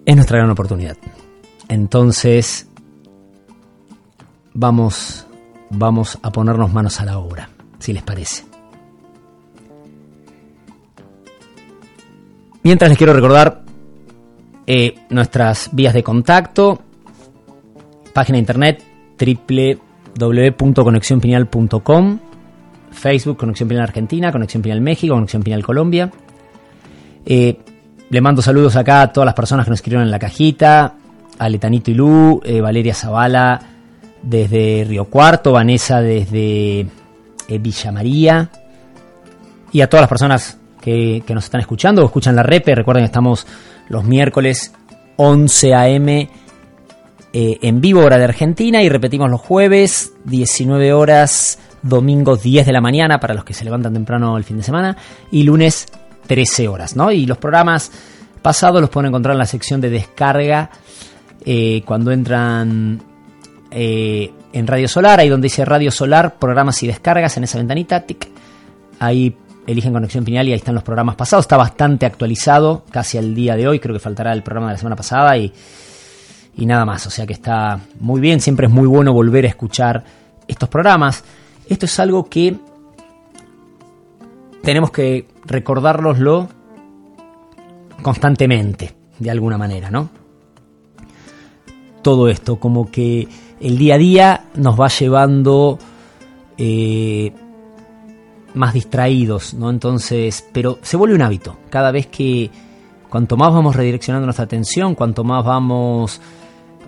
Es 0.10 0.16
nuestra 0.16 0.40
gran 0.40 0.50
oportunidad. 0.50 0.98
Entonces, 1.68 2.68
vamos, 4.56 5.28
vamos 5.70 6.18
a 6.24 6.32
ponernos 6.32 6.74
manos 6.74 7.00
a 7.00 7.06
la 7.06 7.20
obra, 7.20 7.52
si 7.78 7.94
les 7.94 8.02
parece. 8.02 8.44
Mientras 12.64 12.90
les 12.90 12.98
quiero 12.98 13.14
recordar 13.14 13.62
eh, 14.66 14.96
nuestras 15.12 15.70
vías 15.74 15.94
de 15.94 16.02
contacto, 16.02 16.82
página 18.12 18.38
de 18.38 18.40
internet 18.40 18.84
www.conexionpineal.com, 20.18 22.20
Facebook 22.90 23.38
Conexión 23.38 23.70
Pineal 23.70 23.84
Argentina, 23.84 24.32
Conexión 24.32 24.64
Pineal 24.64 24.82
México, 24.82 25.14
Conexión 25.14 25.44
Pineal 25.44 25.64
Colombia. 25.64 26.10
Eh, 27.28 27.60
le 28.10 28.22
mando 28.22 28.42
saludos 28.42 28.76
acá 28.76 29.02
a 29.02 29.14
todas 29.14 29.26
las 29.26 29.36
personas 29.36 29.66
que 29.66 29.70
nos 29.72 29.80
escribieron 29.80 30.06
en 30.06 30.12
la 30.12 30.20
cajita, 30.20 30.94
a 31.38 31.50
Letanito 31.50 31.92
Ilú, 31.92 32.42
eh, 32.44 32.60
Valeria 32.60 32.94
Zavala 32.94 33.62
desde 34.22 34.86
Río 34.88 35.06
Cuarto, 35.06 35.54
Vanessa 35.54 36.02
desde 36.02 36.82
eh, 36.82 37.58
Villa 37.60 37.92
María 37.92 38.50
y 39.72 39.82
a 39.82 39.90
todas 39.90 40.02
las 40.02 40.10
personas 40.10 40.58
que, 40.82 41.24
nos 41.30 41.46
están 41.46 41.62
escuchando 41.62 42.02
o 42.02 42.06
escuchan 42.06 42.36
la 42.36 42.44
repe. 42.44 42.74
Recuerden 42.74 43.04
que 43.04 43.08
estamos 43.08 43.46
los 43.88 44.04
miércoles 44.04 44.74
11 45.18 45.74
a.m. 45.76 46.30
Eh, 47.32 47.60
en 47.62 47.80
vivo 47.80 48.02
hora 48.02 48.18
de 48.18 48.24
Argentina 48.24 48.82
y 48.82 48.90
repetimos 48.90 49.30
los 49.30 49.40
jueves 49.40 50.14
19 50.26 50.94
horas, 50.94 51.60
domingos 51.84 52.42
10 52.42 52.66
de 52.66 52.74
la 52.74 52.82
mañana 52.82 53.20
para 53.20 53.36
los 53.36 53.44
que 53.44 53.54
se 53.54 53.64
levantan 53.64 53.94
temprano 53.94 54.36
el 54.36 54.44
fin 54.44 54.58
de 54.58 54.64
semana 54.64 54.98
y 55.32 55.44
lunes 55.44 55.86
13 56.30 56.68
horas, 56.68 56.96
¿no? 56.96 57.12
Y 57.12 57.26
los 57.26 57.40
programas 57.40 57.92
pasados 58.44 58.80
los 58.80 58.92
pueden 58.92 59.08
encontrar 59.08 59.34
en 59.34 59.40
la 59.40 59.48
sección 59.48 59.82
de 59.82 59.90
descarga 59.90 60.70
eh, 61.44 61.82
cuando 61.86 62.12
entran 62.12 63.02
eh, 63.72 64.32
en 64.54 64.68
Radio 64.68 64.88
Solar, 64.88 65.20
ahí 65.20 65.28
donde 65.28 65.48
dice 65.48 65.66
Radio 65.66 65.90
Solar, 65.90 66.36
programas 66.36 66.84
y 66.84 66.88
descargas 66.88 67.36
en 67.38 67.46
esa 67.46 67.58
ventanita, 67.58 68.02
tic, 68.02 68.28
ahí 69.00 69.36
eligen 69.66 69.92
Conexión 69.92 70.24
Pineal 70.24 70.48
y 70.48 70.52
ahí 70.52 70.58
están 70.60 70.76
los 70.76 70.84
programas 70.84 71.16
pasados, 71.16 71.46
está 71.46 71.58
bastante 71.58 72.06
actualizado, 72.06 72.84
casi 72.92 73.18
al 73.18 73.34
día 73.34 73.56
de 73.56 73.68
hoy, 73.68 73.80
creo 73.80 73.96
que 73.96 74.00
faltará 74.00 74.32
el 74.32 74.44
programa 74.44 74.68
de 74.68 74.74
la 74.74 74.78
semana 74.78 74.96
pasada 74.96 75.36
y, 75.36 75.52
y 76.58 76.66
nada 76.68 76.86
más, 76.86 77.08
o 77.08 77.10
sea 77.10 77.26
que 77.26 77.34
está 77.34 77.80
muy 78.00 78.22
bien, 78.22 78.40
siempre 78.40 78.68
es 78.68 78.72
muy 78.72 78.88
bueno 78.88 79.14
volver 79.14 79.46
a 79.46 79.50
escuchar 79.50 80.04
estos 80.48 80.70
programas. 80.70 81.24
Esto 81.68 81.88
es 81.88 82.00
algo 82.00 82.30
que 82.30 82.56
tenemos 84.62 84.92
que 84.92 85.28
recordárnoslo 85.46 86.48
constantemente, 88.02 88.96
de 89.20 89.32
alguna 89.32 89.58
manera, 89.58 89.90
¿no? 89.90 90.10
Todo 92.02 92.30
esto, 92.30 92.58
como 92.58 92.90
que 92.90 93.28
el 93.60 93.78
día 93.78 93.96
a 93.96 93.98
día 93.98 94.46
nos 94.56 94.80
va 94.80 94.88
llevando 94.88 95.78
eh, 96.58 97.34
más 98.54 98.74
distraídos, 98.74 99.54
¿no? 99.54 99.70
Entonces, 99.70 100.48
pero 100.52 100.80
se 100.82 100.98
vuelve 100.98 101.16
un 101.16 101.22
hábito. 101.22 101.58
Cada 101.70 101.92
vez 101.92 102.08
que, 102.08 102.50
cuanto 103.10 103.38
más 103.38 103.54
vamos 103.54 103.76
redireccionando 103.76 104.26
nuestra 104.26 104.46
atención, 104.46 104.96
cuanto 104.96 105.24
más 105.24 105.44
vamos 105.44 106.22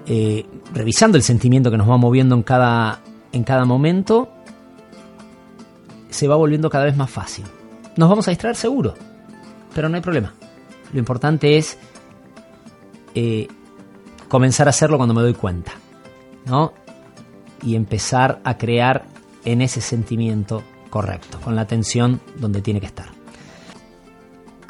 eh, 0.07 0.45
revisando 0.73 1.17
el 1.17 1.23
sentimiento 1.23 1.69
que 1.69 1.77
nos 1.77 1.89
va 1.89 1.97
moviendo 1.97 2.35
en 2.35 2.43
cada, 2.43 3.01
en 3.31 3.43
cada 3.43 3.65
momento, 3.65 4.29
se 6.09 6.27
va 6.27 6.35
volviendo 6.35 6.69
cada 6.69 6.85
vez 6.85 6.95
más 6.95 7.09
fácil. 7.09 7.45
Nos 7.95 8.09
vamos 8.09 8.27
a 8.27 8.31
distraer 8.31 8.55
seguro, 8.55 8.95
pero 9.73 9.89
no 9.89 9.95
hay 9.95 10.01
problema. 10.01 10.33
Lo 10.93 10.99
importante 10.99 11.57
es 11.57 11.77
eh, 13.15 13.47
comenzar 14.27 14.67
a 14.67 14.71
hacerlo 14.71 14.97
cuando 14.97 15.13
me 15.13 15.21
doy 15.21 15.33
cuenta, 15.33 15.73
¿no? 16.45 16.73
Y 17.63 17.75
empezar 17.75 18.39
a 18.43 18.57
crear 18.57 19.05
en 19.45 19.61
ese 19.61 19.81
sentimiento 19.81 20.63
correcto, 20.89 21.39
con 21.43 21.55
la 21.55 21.61
atención 21.61 22.21
donde 22.37 22.61
tiene 22.61 22.79
que 22.79 22.85
estar. 22.85 23.07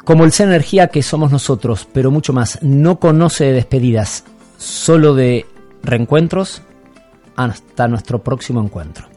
Como 0.04 0.24
el 0.24 0.32
ser 0.32 0.48
energía 0.48 0.88
que 0.88 1.02
somos 1.02 1.30
nosotros, 1.30 1.86
pero 1.92 2.10
mucho 2.10 2.32
más, 2.32 2.58
no 2.62 2.98
conoce 2.98 3.44
de 3.44 3.52
despedidas, 3.52 4.24
solo 4.58 5.14
de 5.14 5.46
reencuentros, 5.82 6.62
hasta 7.36 7.88
nuestro 7.88 8.22
próximo 8.22 8.60
encuentro. 8.60 9.11